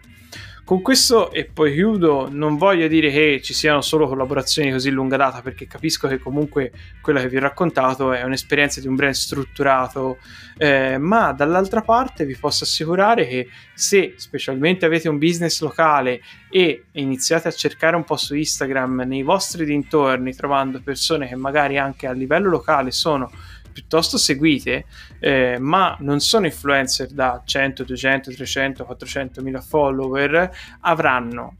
con 0.66 0.82
questo, 0.82 1.30
e 1.30 1.44
poi 1.44 1.72
chiudo, 1.74 2.28
non 2.28 2.56
voglio 2.56 2.88
dire 2.88 3.08
che 3.12 3.40
ci 3.40 3.54
siano 3.54 3.82
solo 3.82 4.08
collaborazioni 4.08 4.72
così 4.72 4.90
lunga 4.90 5.16
data, 5.16 5.40
perché 5.40 5.68
capisco 5.68 6.08
che 6.08 6.18
comunque 6.18 6.72
quella 7.00 7.20
che 7.20 7.28
vi 7.28 7.36
ho 7.36 7.40
raccontato 7.40 8.12
è 8.12 8.24
un'esperienza 8.24 8.80
di 8.80 8.88
un 8.88 8.96
brand 8.96 9.14
strutturato, 9.14 10.18
eh, 10.58 10.98
ma 10.98 11.30
dall'altra 11.30 11.82
parte 11.82 12.24
vi 12.24 12.34
posso 12.34 12.64
assicurare 12.64 13.28
che 13.28 13.48
se 13.74 14.14
specialmente 14.16 14.84
avete 14.84 15.08
un 15.08 15.18
business 15.18 15.60
locale 15.60 16.20
e 16.50 16.86
iniziate 16.90 17.46
a 17.46 17.52
cercare 17.52 17.94
un 17.94 18.02
po' 18.02 18.16
su 18.16 18.34
Instagram 18.34 19.04
nei 19.06 19.22
vostri 19.22 19.64
dintorni, 19.64 20.34
trovando 20.34 20.80
persone 20.82 21.28
che 21.28 21.36
magari 21.36 21.78
anche 21.78 22.08
a 22.08 22.12
livello 22.12 22.48
locale 22.48 22.90
sono 22.90 23.30
piuttosto 23.76 24.16
seguite, 24.16 24.86
eh, 25.18 25.58
ma 25.60 25.94
non 26.00 26.20
sono 26.20 26.46
influencer 26.46 27.10
da 27.10 27.42
100, 27.44 27.84
200, 27.84 28.32
300, 28.32 28.86
400 28.86 29.42
mila 29.42 29.60
follower, 29.60 30.50
avranno 30.80 31.56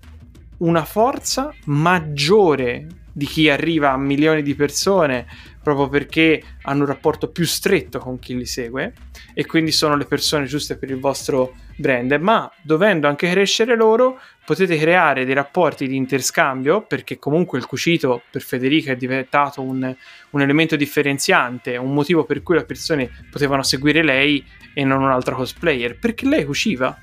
una 0.59 0.87
forza 0.87 1.53
maggiore 1.67 2.87
di 3.13 3.27
chi 3.27 3.51
arriva 3.51 3.93
a 3.93 3.99
milioni 3.99 4.43
di 4.43 4.55
persone 4.55 5.27
proprio 5.67 5.89
perché 5.89 6.41
hanno 6.63 6.83
un 6.83 6.87
rapporto 6.87 7.29
più 7.29 7.45
stretto 7.45 7.99
con 7.99 8.21
chi 8.21 8.37
li 8.37 8.47
segue 8.47 8.93
e 9.35 9.47
quindi 9.47 9.73
sono 9.73 9.97
le 9.97 10.05
persone 10.05 10.45
giuste 10.45 10.77
per 10.77 10.91
il 10.91 11.01
vostro 11.01 11.57
brand, 11.75 12.13
ma 12.21 12.49
dovendo 12.63 13.09
anche 13.09 13.29
crescere 13.29 13.75
loro 13.75 14.21
potete 14.45 14.79
creare 14.79 15.25
dei 15.25 15.35
rapporti 15.35 15.89
di 15.89 15.97
interscambio 15.97 16.83
perché 16.83 17.19
comunque 17.19 17.59
il 17.59 17.67
cucito 17.67 18.23
per 18.31 18.43
Federica 18.43 18.93
è 18.93 18.97
diventato 18.97 19.61
un, 19.61 19.93
un 20.31 20.41
elemento 20.41 20.77
differenziante, 20.77 21.77
un 21.77 21.93
motivo 21.93 22.23
per 22.23 22.45
cui 22.45 22.55
le 22.55 22.65
persone 22.65 23.11
potevano 23.29 23.65
seguire 23.65 24.05
lei 24.05 24.47
e 24.73 24.85
non 24.85 25.03
un'altra 25.03 25.35
cosplayer, 25.35 25.99
perché 25.99 26.29
lei 26.29 26.45
cuciva. 26.45 26.97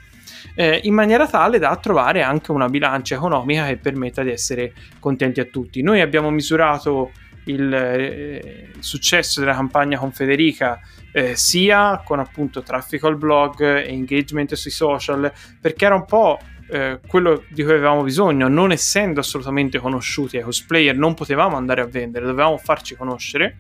Eh, 0.56 0.80
in 0.84 0.94
maniera 0.94 1.28
tale 1.28 1.60
da 1.60 1.76
trovare 1.76 2.22
anche 2.22 2.52
una 2.52 2.70
bilancia 2.70 3.16
economica 3.16 3.66
che 3.66 3.76
permetta 3.76 4.24
di 4.24 4.32
essere 4.32 4.72
contenti 5.00 5.42
a 5.42 5.46
tutti. 5.46 5.82
Noi 5.82 6.00
abbiamo 6.00 6.30
misurato 6.30 7.12
il, 7.46 7.74
eh, 7.74 8.70
il 8.76 8.84
successo 8.84 9.40
della 9.40 9.54
campagna 9.54 9.98
con 9.98 10.12
Federica 10.12 10.80
eh, 11.12 11.36
sia 11.36 12.02
con 12.04 12.20
appunto 12.20 12.62
traffico 12.62 13.08
al 13.08 13.18
blog 13.18 13.62
e 13.62 13.88
engagement 13.88 14.54
sui 14.56 14.72
social, 14.72 15.32
perché 15.62 15.86
era 15.86 15.96
un 15.96 16.06
po' 16.06 16.40
eh, 16.70 17.00
quello 17.06 17.44
di 17.50 17.64
cui 17.64 17.74
avevamo 17.74 18.04
bisogno, 18.04 18.48
non 18.48 18.72
essendo 18.72 19.20
assolutamente 19.20 19.78
conosciuti 19.78 20.38
ai 20.38 20.44
cosplayer, 20.44 20.96
non 20.96 21.14
potevamo 21.14 21.56
andare 21.56 21.82
a 21.82 21.86
vendere, 21.86 22.26
dovevamo 22.26 22.58
farci 22.58 22.96
conoscere. 22.96 23.60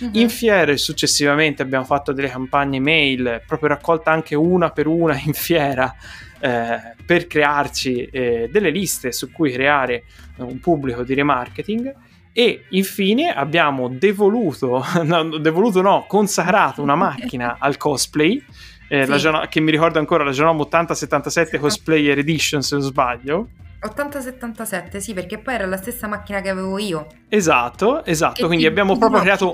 Uh-huh. 0.00 0.10
In 0.14 0.30
fiere 0.30 0.76
successivamente 0.78 1.62
abbiamo 1.62 1.84
fatto 1.84 2.12
delle 2.12 2.30
campagne 2.30 2.80
mail, 2.80 3.42
proprio 3.46 3.68
raccolta 3.68 4.10
anche 4.10 4.34
una 4.34 4.70
per 4.70 4.86
una 4.86 5.20
in 5.22 5.34
fiera. 5.34 5.94
Eh, 6.40 6.94
per 7.06 7.26
crearci 7.26 8.04
eh, 8.04 8.48
delle 8.52 8.68
liste 8.68 9.12
su 9.12 9.32
cui 9.32 9.50
creare 9.50 10.04
un 10.36 10.60
pubblico 10.60 11.02
di 11.02 11.14
remarketing 11.14 11.94
e 12.36 12.64
infine 12.70 13.32
abbiamo 13.32 13.88
devoluto, 13.88 14.84
no, 15.04 15.38
devoluto 15.38 15.80
no, 15.80 16.04
consacrato 16.08 16.82
una 16.82 16.96
macchina 16.96 17.56
al 17.60 17.76
cosplay. 17.76 18.44
Eh, 18.88 19.06
sì. 19.06 19.16
Gen- 19.16 19.46
che 19.48 19.60
mi 19.60 19.70
ricordo 19.70 19.98
ancora 20.00 20.24
la 20.24 20.32
Genome 20.32 20.60
8077 20.62 21.58
Cosplayer 21.58 22.18
Edition 22.18 22.60
se 22.60 22.74
non 22.74 22.84
sbaglio 22.84 23.48
8077, 23.84 25.00
sì, 25.00 25.14
perché 25.14 25.38
poi 25.38 25.54
era 25.54 25.66
la 25.66 25.76
stessa 25.76 26.06
macchina 26.06 26.40
che 26.40 26.48
avevo 26.48 26.78
io. 26.78 27.06
Esatto, 27.28 28.04
esatto, 28.04 28.42
e 28.42 28.46
quindi 28.46 28.66
abbiamo 28.66 28.96
proprio 28.96 29.20
creato 29.20 29.52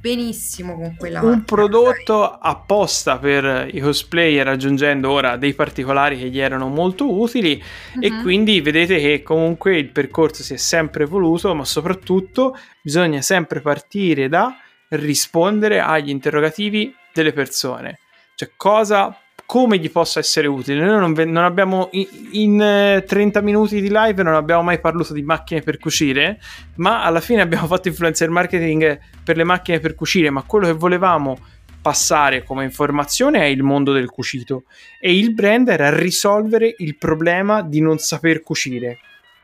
benissimo 0.00 0.74
con 0.74 0.96
quella 0.96 1.20
un 1.20 1.26
macchina, 1.26 1.44
prodotto 1.44 2.22
sai. 2.22 2.38
apposta 2.40 3.18
per 3.18 3.68
i 3.72 3.80
cosplayer 3.80 4.48
aggiungendo 4.48 5.10
ora 5.10 5.36
dei 5.36 5.54
particolari 5.54 6.18
che 6.18 6.28
gli 6.28 6.38
erano 6.38 6.68
molto 6.68 7.20
utili 7.20 7.60
uh-huh. 7.94 8.02
e 8.02 8.10
mhm. 8.10 8.22
quindi 8.22 8.60
vedete 8.60 8.98
che 8.98 9.22
comunque 9.22 9.76
il 9.76 9.90
percorso 9.90 10.42
si 10.42 10.54
è 10.54 10.58
sempre 10.58 11.04
evoluto, 11.04 11.54
ma 11.54 11.64
soprattutto 11.64 12.56
bisogna 12.82 13.20
sempre 13.20 13.60
partire 13.60 14.28
da 14.28 14.56
rispondere 14.90 15.80
agli 15.80 16.10
interrogativi 16.10 16.94
delle 17.12 17.32
persone 17.32 17.98
cioè, 18.36 18.50
cosa, 18.54 19.16
come 19.46 19.78
gli 19.78 19.90
possa 19.90 20.18
essere 20.18 20.48
utile? 20.48 20.84
Noi 20.84 20.98
non, 20.98 21.12
non 21.30 21.44
abbiamo, 21.44 21.88
in, 21.92 22.06
in 22.32 23.04
30 23.06 23.40
minuti 23.40 23.80
di 23.80 23.88
live 23.90 24.22
non 24.22 24.34
abbiamo 24.34 24.62
mai 24.62 24.80
parlato 24.80 25.12
di 25.12 25.22
macchine 25.22 25.62
per 25.62 25.78
cucire, 25.78 26.40
ma 26.76 27.04
alla 27.04 27.20
fine 27.20 27.40
abbiamo 27.40 27.66
fatto 27.66 27.88
influencer 27.88 28.28
marketing 28.28 28.98
per 29.24 29.36
le 29.36 29.44
macchine 29.44 29.78
per 29.78 29.94
cucire, 29.94 30.30
ma 30.30 30.42
quello 30.42 30.66
che 30.66 30.72
volevamo 30.72 31.38
passare 31.80 32.42
come 32.42 32.64
informazione 32.64 33.42
è 33.42 33.44
il 33.44 33.62
mondo 33.62 33.92
del 33.92 34.10
cucito 34.10 34.64
e 35.00 35.16
il 35.16 35.32
brand 35.32 35.68
era 35.68 35.96
risolvere 35.96 36.74
il 36.78 36.96
problema 36.96 37.62
di 37.62 37.80
non 37.80 37.98
saper 37.98 38.42
cucire. 38.42 38.98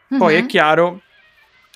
Poi 0.08 0.34
mm-hmm. 0.34 0.42
è 0.42 0.46
chiaro 0.46 1.00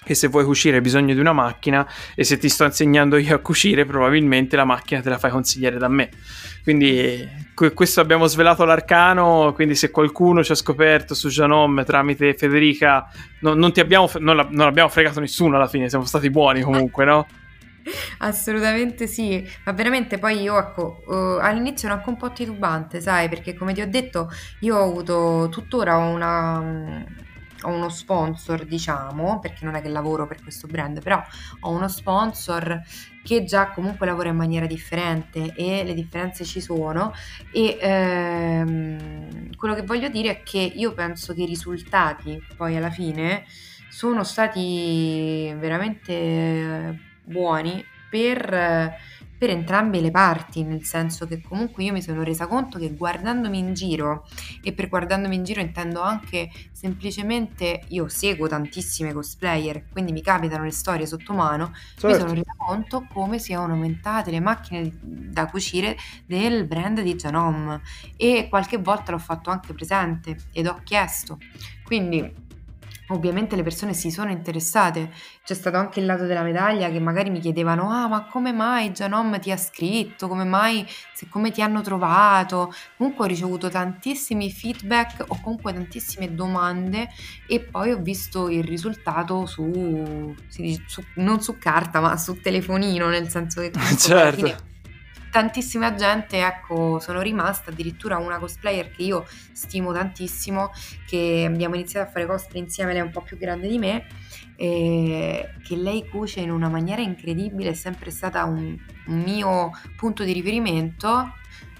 che 0.07 0.14
se 0.14 0.29
vuoi 0.29 0.45
cucire 0.45 0.77
hai 0.77 0.83
bisogno 0.83 1.14
di 1.14 1.19
una 1.19 1.33
macchina 1.33 1.85
e 2.14 2.23
se 2.23 2.38
ti 2.38 2.49
sto 2.49 2.62
insegnando 2.62 3.16
io 3.16 3.35
a 3.35 3.38
cucire 3.38 3.85
probabilmente 3.85 4.55
la 4.55 4.64
macchina 4.64 5.01
te 5.01 5.09
la 5.09 5.19
fai 5.19 5.33
consigliare 5.33 5.79
da 5.79 5.88
me. 5.88 6.11
Quindi 6.62 7.29
questo 7.75 8.01
abbiamo 8.01 8.27
svelato 8.27 8.64
l'arcano, 8.64 9.53
quindi 9.53 9.75
se 9.75 9.90
qualcuno 9.90 10.45
ci 10.45 10.53
ha 10.53 10.55
scoperto 10.55 11.14
su 11.14 11.29
Janom 11.29 11.85
tramite 11.85 12.35
Federica, 12.35 13.11
no, 13.40 13.55
non, 13.55 13.73
abbiamo, 13.75 14.09
non, 14.21 14.37
la, 14.37 14.47
non 14.49 14.69
abbiamo 14.69 14.88
fregato 14.88 15.19
nessuno 15.19 15.57
alla 15.57 15.66
fine, 15.66 15.88
siamo 15.88 16.05
stati 16.05 16.31
buoni 16.31 16.61
comunque, 16.62 17.05
no? 17.05 17.27
Assolutamente 18.19 19.09
sì, 19.09 19.45
ma 19.64 19.73
veramente 19.73 20.19
poi 20.19 20.40
io 20.40 20.57
ecco, 20.57 21.03
uh, 21.07 21.38
all'inizio 21.40 21.88
ero 21.88 21.97
anche 21.97 22.11
un 22.11 22.16
po' 22.16 22.31
titubante, 22.31 23.01
sai, 23.01 23.29
perché 23.29 23.55
come 23.55 23.73
ti 23.73 23.81
ho 23.81 23.88
detto 23.88 24.31
io 24.61 24.77
ho 24.77 24.85
avuto 24.85 25.49
tuttora 25.51 25.97
una 25.97 27.05
ho 27.67 27.71
uno 27.75 27.89
sponsor, 27.89 28.65
diciamo, 28.65 29.39
perché 29.41 29.65
non 29.65 29.75
è 29.75 29.83
che 29.83 29.89
lavoro 29.89 30.27
per 30.27 30.43
questo 30.43 30.67
brand, 30.67 31.03
però 31.03 31.23
ho 31.61 31.71
uno 31.71 31.89
sponsor 31.89 32.83
che 33.23 33.45
già 33.45 33.71
comunque 33.71 34.07
lavora 34.07 34.29
in 34.29 34.37
maniera 34.37 34.67
differente 34.67 35.53
e 35.57 35.83
le 35.83 35.95
differenze 35.95 36.45
ci 36.45 36.61
sono 36.61 37.12
e 37.51 37.77
ehm, 37.81 39.57
quello 39.57 39.75
che 39.75 39.83
voglio 39.83 40.09
dire 40.09 40.31
è 40.31 40.43
che 40.45 40.59
io 40.59 40.93
penso 40.93 41.35
che 41.35 41.43
i 41.43 41.47
risultati 41.47 42.41
poi 42.57 42.77
alla 42.77 42.91
fine 42.91 43.45
sono 43.89 44.23
stati 44.23 45.53
veramente 45.59 47.01
buoni 47.25 47.85
per 48.09 48.95
per 49.39 49.51
entrambe 49.51 50.01
le 50.01 50.11
parti, 50.11 50.62
nel 50.62 50.84
senso 50.84 51.26
che 51.26 51.41
comunque 51.41 51.84
io 51.84 51.93
mi 51.93 52.03
sono 52.03 52.22
resa 52.22 52.47
conto 52.47 52.78
che 52.78 52.95
guardandomi 52.95 53.59
in 53.59 53.74
giro, 53.74 54.26
e 54.62 54.72
per 54.72 54.89
guardandomi 54.89 55.34
in 55.34 55.45
giro 55.45 55.61
intendo 55.61 56.01
anche 56.01 56.51
semplicemente, 56.72 57.82
io 57.89 58.09
seguo 58.09 58.49
tantissime 58.49 59.12
cosplayer, 59.12 59.87
quindi 59.91 60.12
mi 60.12 60.22
capitano 60.22 60.64
le 60.64 60.70
storie 60.70 61.07
sotto 61.07 61.32
mano, 61.32 61.72
certo. 61.97 62.07
mi 62.07 62.14
sono 62.14 62.32
resa 62.32 62.55
conto 62.57 63.07
come 63.12 63.39
siano 63.39 63.72
aumentate 63.72 64.30
le 64.30 64.41
macchine 64.41 64.91
da 65.01 65.47
cucire 65.47 65.97
del 66.24 66.66
brand 66.66 67.01
di 67.01 67.14
Janom 67.14 67.80
e 68.16 68.47
qualche 68.49 68.78
volta 68.78 69.12
l'ho 69.12 69.18
fatto 69.18 69.51
anche 69.51 69.72
presente 69.72 70.37
ed 70.53 70.66
ho 70.66 70.80
chiesto. 70.82 71.39
Quindi 71.84 72.45
Ovviamente 73.09 73.55
le 73.55 73.63
persone 73.63 73.95
si 73.95 74.11
sono 74.11 74.31
interessate, 74.31 75.13
c'è 75.45 75.55
stato 75.55 75.77
anche 75.77 76.01
il 76.01 76.07
lato 76.07 76.25
della 76.25 76.43
medaglia 76.43 76.91
che 76.91 76.99
magari 76.99 77.31
mi 77.31 77.39
chiedevano: 77.39 77.91
Ah, 77.91 78.09
ma 78.09 78.27
come 78.27 78.53
mai 78.53 78.93
Gianom 78.93 79.39
ti 79.39 79.53
ha 79.53 79.57
scritto? 79.57 80.27
Come 80.27 80.45
mai, 80.45 80.85
se, 81.15 81.29
come 81.29 81.53
ti 81.53 81.63
hanno 81.63 81.83
trovato? 81.83 82.73
Comunque 82.97 83.25
ho 83.25 83.29
ricevuto 83.29 83.69
tantissimi 83.69 84.51
feedback 84.51 85.25
o 85.29 85.41
comunque 85.41 85.73
tantissime 85.73 86.35
domande 86.35 87.09
e 87.47 87.61
poi 87.61 87.93
ho 87.93 87.99
visto 87.99 88.49
il 88.49 88.65
risultato 88.65 89.47
su, 89.47 90.35
su 90.49 91.03
non 91.15 91.41
su 91.41 91.59
carta, 91.59 92.01
ma 92.01 92.17
su 92.17 92.41
telefonino, 92.41 93.09
nel 93.09 93.29
senso 93.29 93.61
che 93.61 93.71
certo 93.99 94.75
tantissima 95.37 95.95
gente, 95.95 96.39
ecco, 96.39 96.99
sono 96.99 97.20
rimasta, 97.20 97.70
addirittura 97.70 98.16
una 98.16 98.39
cosplayer 98.39 98.91
che 98.91 99.03
io 99.03 99.26
stimo 99.53 99.93
tantissimo, 99.93 100.70
che 101.07 101.45
abbiamo 101.47 101.74
iniziato 101.74 102.09
a 102.09 102.11
fare 102.11 102.24
cosplay 102.24 102.62
insieme, 102.62 102.93
lei 102.93 103.03
è 103.03 103.05
un 103.05 103.11
po' 103.11 103.20
più 103.20 103.37
grande 103.37 103.68
di 103.68 103.76
me, 103.76 104.07
e 104.57 105.51
che 105.62 105.76
lei 105.76 106.09
cuce 106.09 106.41
in 106.41 106.51
una 106.51 106.70
maniera 106.70 107.03
incredibile, 107.03 107.70
è 107.70 107.74
sempre 107.74 108.11
stata 108.11 108.45
un, 108.45 108.78
un 109.09 109.18
mio 109.20 109.72
punto 109.95 110.24
di 110.24 110.32
riferimento 110.32 111.34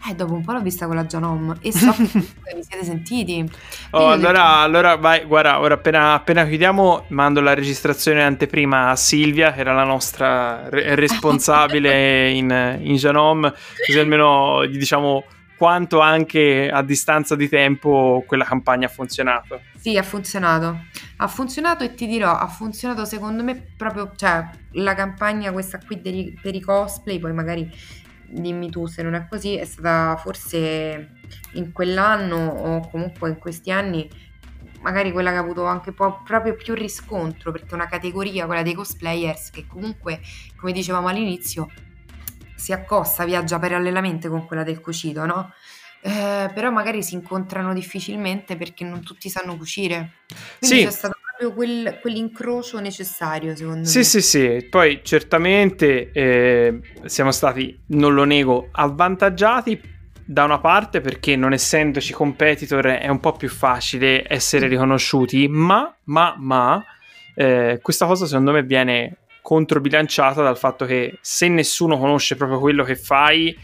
eh, 0.09 0.15
dopo 0.15 0.35
un 0.35 0.43
po' 0.43 0.53
l'ho 0.53 0.61
vista 0.61 0.87
con 0.87 0.97
la 0.97 1.05
Janom 1.05 1.57
e 1.61 1.73
so 1.73 1.93
che 1.93 2.03
vi 2.13 2.63
siete 2.63 2.85
sentiti. 2.85 3.51
Oh, 3.91 4.09
allora, 4.09 4.33
detto... 4.33 4.59
allora 4.59 4.97
vai, 4.97 5.25
guarda, 5.25 5.61
ora 5.61 5.75
appena, 5.75 6.15
appena, 6.15 6.47
chiudiamo 6.47 7.07
mando 7.09 7.41
la 7.41 7.55
registrazione 7.55 8.23
anteprima 8.23 8.91
a 8.91 8.97
Silvia, 8.97 9.53
che 9.53 9.61
era 9.61 9.75
la 9.75 9.85
nostra 9.85 10.69
re- 10.69 10.95
responsabile 10.95 12.31
in, 12.37 12.79
in 12.81 12.95
Janom, 12.95 13.53
così 13.87 13.99
almeno 13.99 14.65
gli 14.67 14.79
diciamo 14.79 15.25
quanto 15.57 16.01
anche 16.01 16.71
a 16.71 16.83
distanza 16.83 17.35
di 17.35 17.49
tempo 17.49 18.23
quella 18.27 18.45
campagna 18.45 18.87
ha 18.87 18.91
funzionato. 18.91 19.61
Sì, 19.77 19.97
ha 19.97 20.03
funzionato. 20.03 20.85
Ha 21.17 21.29
funzionato 21.29 21.83
e 21.83 21.95
ti 21.95 22.07
dirò, 22.07 22.37
ha 22.37 22.47
funzionato 22.47 23.05
secondo 23.05 23.43
me 23.43 23.73
proprio, 23.77 24.13
cioè, 24.17 24.45
la 24.73 24.95
campagna 24.95 25.53
questa 25.53 25.81
qui 25.85 26.01
dei, 26.01 26.39
per 26.41 26.55
i 26.55 26.61
cosplay, 26.61 27.19
poi 27.19 27.33
magari 27.33 27.71
dimmi 28.29 28.71
tu 28.71 28.87
se 28.87 29.03
non 29.03 29.15
è 29.15 29.27
così, 29.29 29.57
è 29.57 29.65
stata 29.65 30.17
forse 30.17 31.11
in 31.53 31.73
quell'anno 31.73 32.37
o 32.37 32.89
comunque 32.89 33.29
in 33.31 33.39
questi 33.39 33.71
anni 33.71 34.09
magari 34.87 35.11
quella 35.11 35.31
che 35.31 35.37
ha 35.37 35.41
avuto 35.41 35.65
anche 35.65 35.93
po- 35.93 36.23
proprio 36.23 36.55
più 36.55 36.75
riscontro 36.75 37.51
perché 37.51 37.71
è 37.71 37.75
una 37.75 37.89
categoria, 37.89 38.47
quella 38.47 38.63
dei 38.63 38.75
cosplayers, 38.75 39.51
che 39.51 39.67
comunque, 39.67 40.21
come 40.57 40.71
dicevamo 40.71 41.09
all'inizio, 41.09 41.69
si 42.55 42.73
accosta, 42.73 43.25
viaggia 43.25 43.59
parallelamente 43.59 44.29
con 44.29 44.47
quella 44.47 44.63
del 44.63 44.81
cucito, 44.81 45.27
no? 45.27 45.53
Eh, 46.03 46.51
però 46.55 46.71
magari 46.71 47.03
si 47.03 47.15
incontrano 47.15 47.73
difficilmente 47.73 48.57
perché 48.57 48.85
non 48.85 49.03
tutti 49.03 49.29
sanno 49.29 49.57
cucire. 49.57 50.19
Quindi 50.61 50.79
sì. 50.79 50.85
c'è 50.85 50.91
stato 50.91 51.16
proprio 51.37 51.53
quel, 51.53 51.99
quell'incrocio 52.01 52.81
necessario, 52.81 53.55
secondo 53.55 53.87
sì, 53.87 53.99
me. 53.99 54.05
Sì, 54.05 54.21
sì, 54.21 54.23
sì. 54.23 54.67
Poi 54.69 55.01
certamente 55.03 56.11
eh, 56.13 56.81
siamo 57.05 57.31
stati, 57.31 57.79
non 57.89 58.15
lo 58.15 58.25
nego, 58.25 58.69
avvantaggiati 58.73 59.95
da 60.25 60.45
una 60.45 60.59
parte 60.59 61.01
perché 61.01 61.37
non 61.37 61.53
essendoci 61.53 62.13
competitor 62.13 62.87
è 62.87 63.09
un 63.09 63.21
po' 63.21 63.33
più 63.33 63.49
facile 63.49 64.25
essere 64.27 64.67
riconosciuti, 64.67 65.47
ma, 65.47 65.95
ma, 66.05 66.35
ma, 66.39 66.83
eh, 67.35 67.79
questa 67.83 68.07
cosa 68.07 68.27
secondo 68.27 68.51
me 68.51 68.63
viene 68.63 69.19
controbilanciata 69.43 70.43
dal 70.43 70.59
fatto 70.59 70.87
che 70.87 71.19
se 71.21 71.47
nessuno 71.49 71.99
conosce 71.99 72.35
proprio 72.35 72.59
quello 72.59 72.83
che 72.83 72.97
fai, 72.97 73.57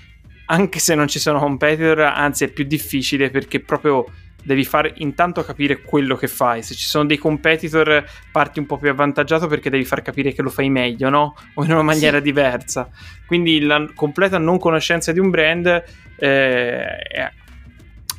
anche 0.47 0.79
se 0.79 0.95
non 0.95 1.09
ci 1.09 1.19
sono 1.19 1.41
competitor, 1.41 2.01
anzi 2.01 2.45
è 2.45 2.49
più 2.49 2.65
difficile 2.65 3.31
perché 3.31 3.59
proprio 3.59 4.05
devi 4.43 4.65
far 4.65 4.91
intanto 4.97 5.45
capire 5.45 5.83
quello 5.83 6.17
che 6.17 6.29
fai. 6.29 6.63
Se 6.63 6.75
ci 6.75 6.87
sono 6.87 7.07
dei 7.07 7.19
competitor, 7.19 8.05
parti 8.31 8.59
un 8.59 8.67
po' 8.67 8.79
più 8.79 8.91
avvantaggiato 8.91 9.47
perché 9.47 9.71
devi 9.71 9.85
far 9.85 10.03
capire 10.03 10.33
che 10.33 10.43
lo 10.43 10.51
fai 10.51 10.69
meglio, 10.69 11.09
no? 11.09 11.37
O 11.55 11.65
in 11.65 11.73
una 11.73 11.83
maniera 11.83 12.19
sì. 12.19 12.23
diversa. 12.25 12.89
Quindi 13.27 13.61
la 13.61 13.87
completa 13.95 14.39
non 14.39 14.59
conoscenza 14.59 15.13
di 15.13 15.19
un 15.19 15.31
brand 15.31 15.85
eh, 16.17 17.33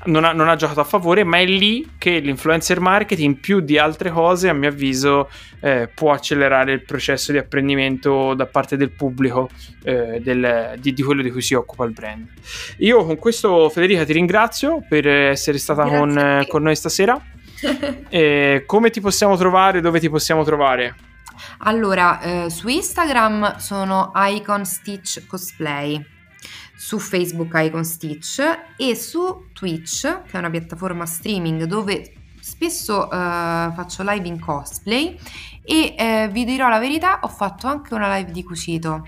non 0.05 0.23
ha, 0.23 0.31
non 0.31 0.49
ha, 0.49 0.55
giocato 0.55 0.79
a 0.79 0.83
favore, 0.83 1.23
ma 1.23 1.37
è 1.37 1.45
lì 1.45 1.93
che 1.97 2.19
l'influencer 2.19 2.79
marketing, 2.79 3.37
più 3.37 3.59
di 3.59 3.77
altre 3.77 4.11
cose, 4.11 4.49
a 4.49 4.53
mio 4.53 4.69
avviso, 4.69 5.29
eh, 5.59 5.89
può 5.93 6.11
accelerare 6.11 6.73
il 6.73 6.83
processo 6.83 7.31
di 7.31 7.37
apprendimento 7.37 8.33
da 8.33 8.45
parte 8.45 8.77
del 8.77 8.91
pubblico 8.91 9.49
eh, 9.83 10.19
del, 10.21 10.75
di, 10.79 10.93
di, 10.93 11.03
quello 11.03 11.21
di 11.21 11.31
cui 11.31 11.41
si 11.41 11.53
occupa 11.53 11.85
il 11.85 11.91
brand. 11.91 12.27
Io 12.77 13.05
con 13.05 13.17
questo, 13.17 13.69
Federica, 13.69 14.03
ti 14.03 14.13
ringrazio 14.13 14.83
per 14.87 15.07
essere 15.07 15.57
stata 15.57 15.85
con, 15.85 16.45
con, 16.47 16.61
noi 16.63 16.75
stasera. 16.75 17.21
come 18.65 18.89
ti 18.89 19.01
possiamo 19.01 19.37
trovare? 19.37 19.81
Dove 19.81 19.99
ti 19.99 20.09
possiamo 20.09 20.43
trovare? 20.43 20.95
Allora, 21.59 22.19
eh, 22.21 22.49
su 22.49 22.67
Instagram 22.67 23.57
sono 23.57 24.11
Icon 24.15 24.65
Stitch 24.65 25.25
Cosplay 25.25 26.12
su 26.83 26.99
Facebook 26.99 27.53
Icon 27.55 27.85
Stitch 27.85 28.41
e 28.75 28.93
su 28.93 29.45
Twitch, 29.53 30.01
che 30.01 30.31
è 30.31 30.37
una 30.37 30.49
piattaforma 30.49 31.05
streaming 31.05 31.63
dove 31.63 32.11
spesso 32.41 33.03
uh, 33.05 33.09
faccio 33.09 34.03
live 34.03 34.27
in 34.27 34.37
cosplay 34.37 35.17
e 35.63 35.95
uh, 36.27 36.29
vi 36.29 36.43
dirò 36.43 36.67
la 36.67 36.79
verità, 36.79 37.19
ho 37.21 37.29
fatto 37.29 37.67
anche 37.67 37.93
una 37.93 38.13
live 38.17 38.33
di 38.33 38.43
cucito. 38.43 39.07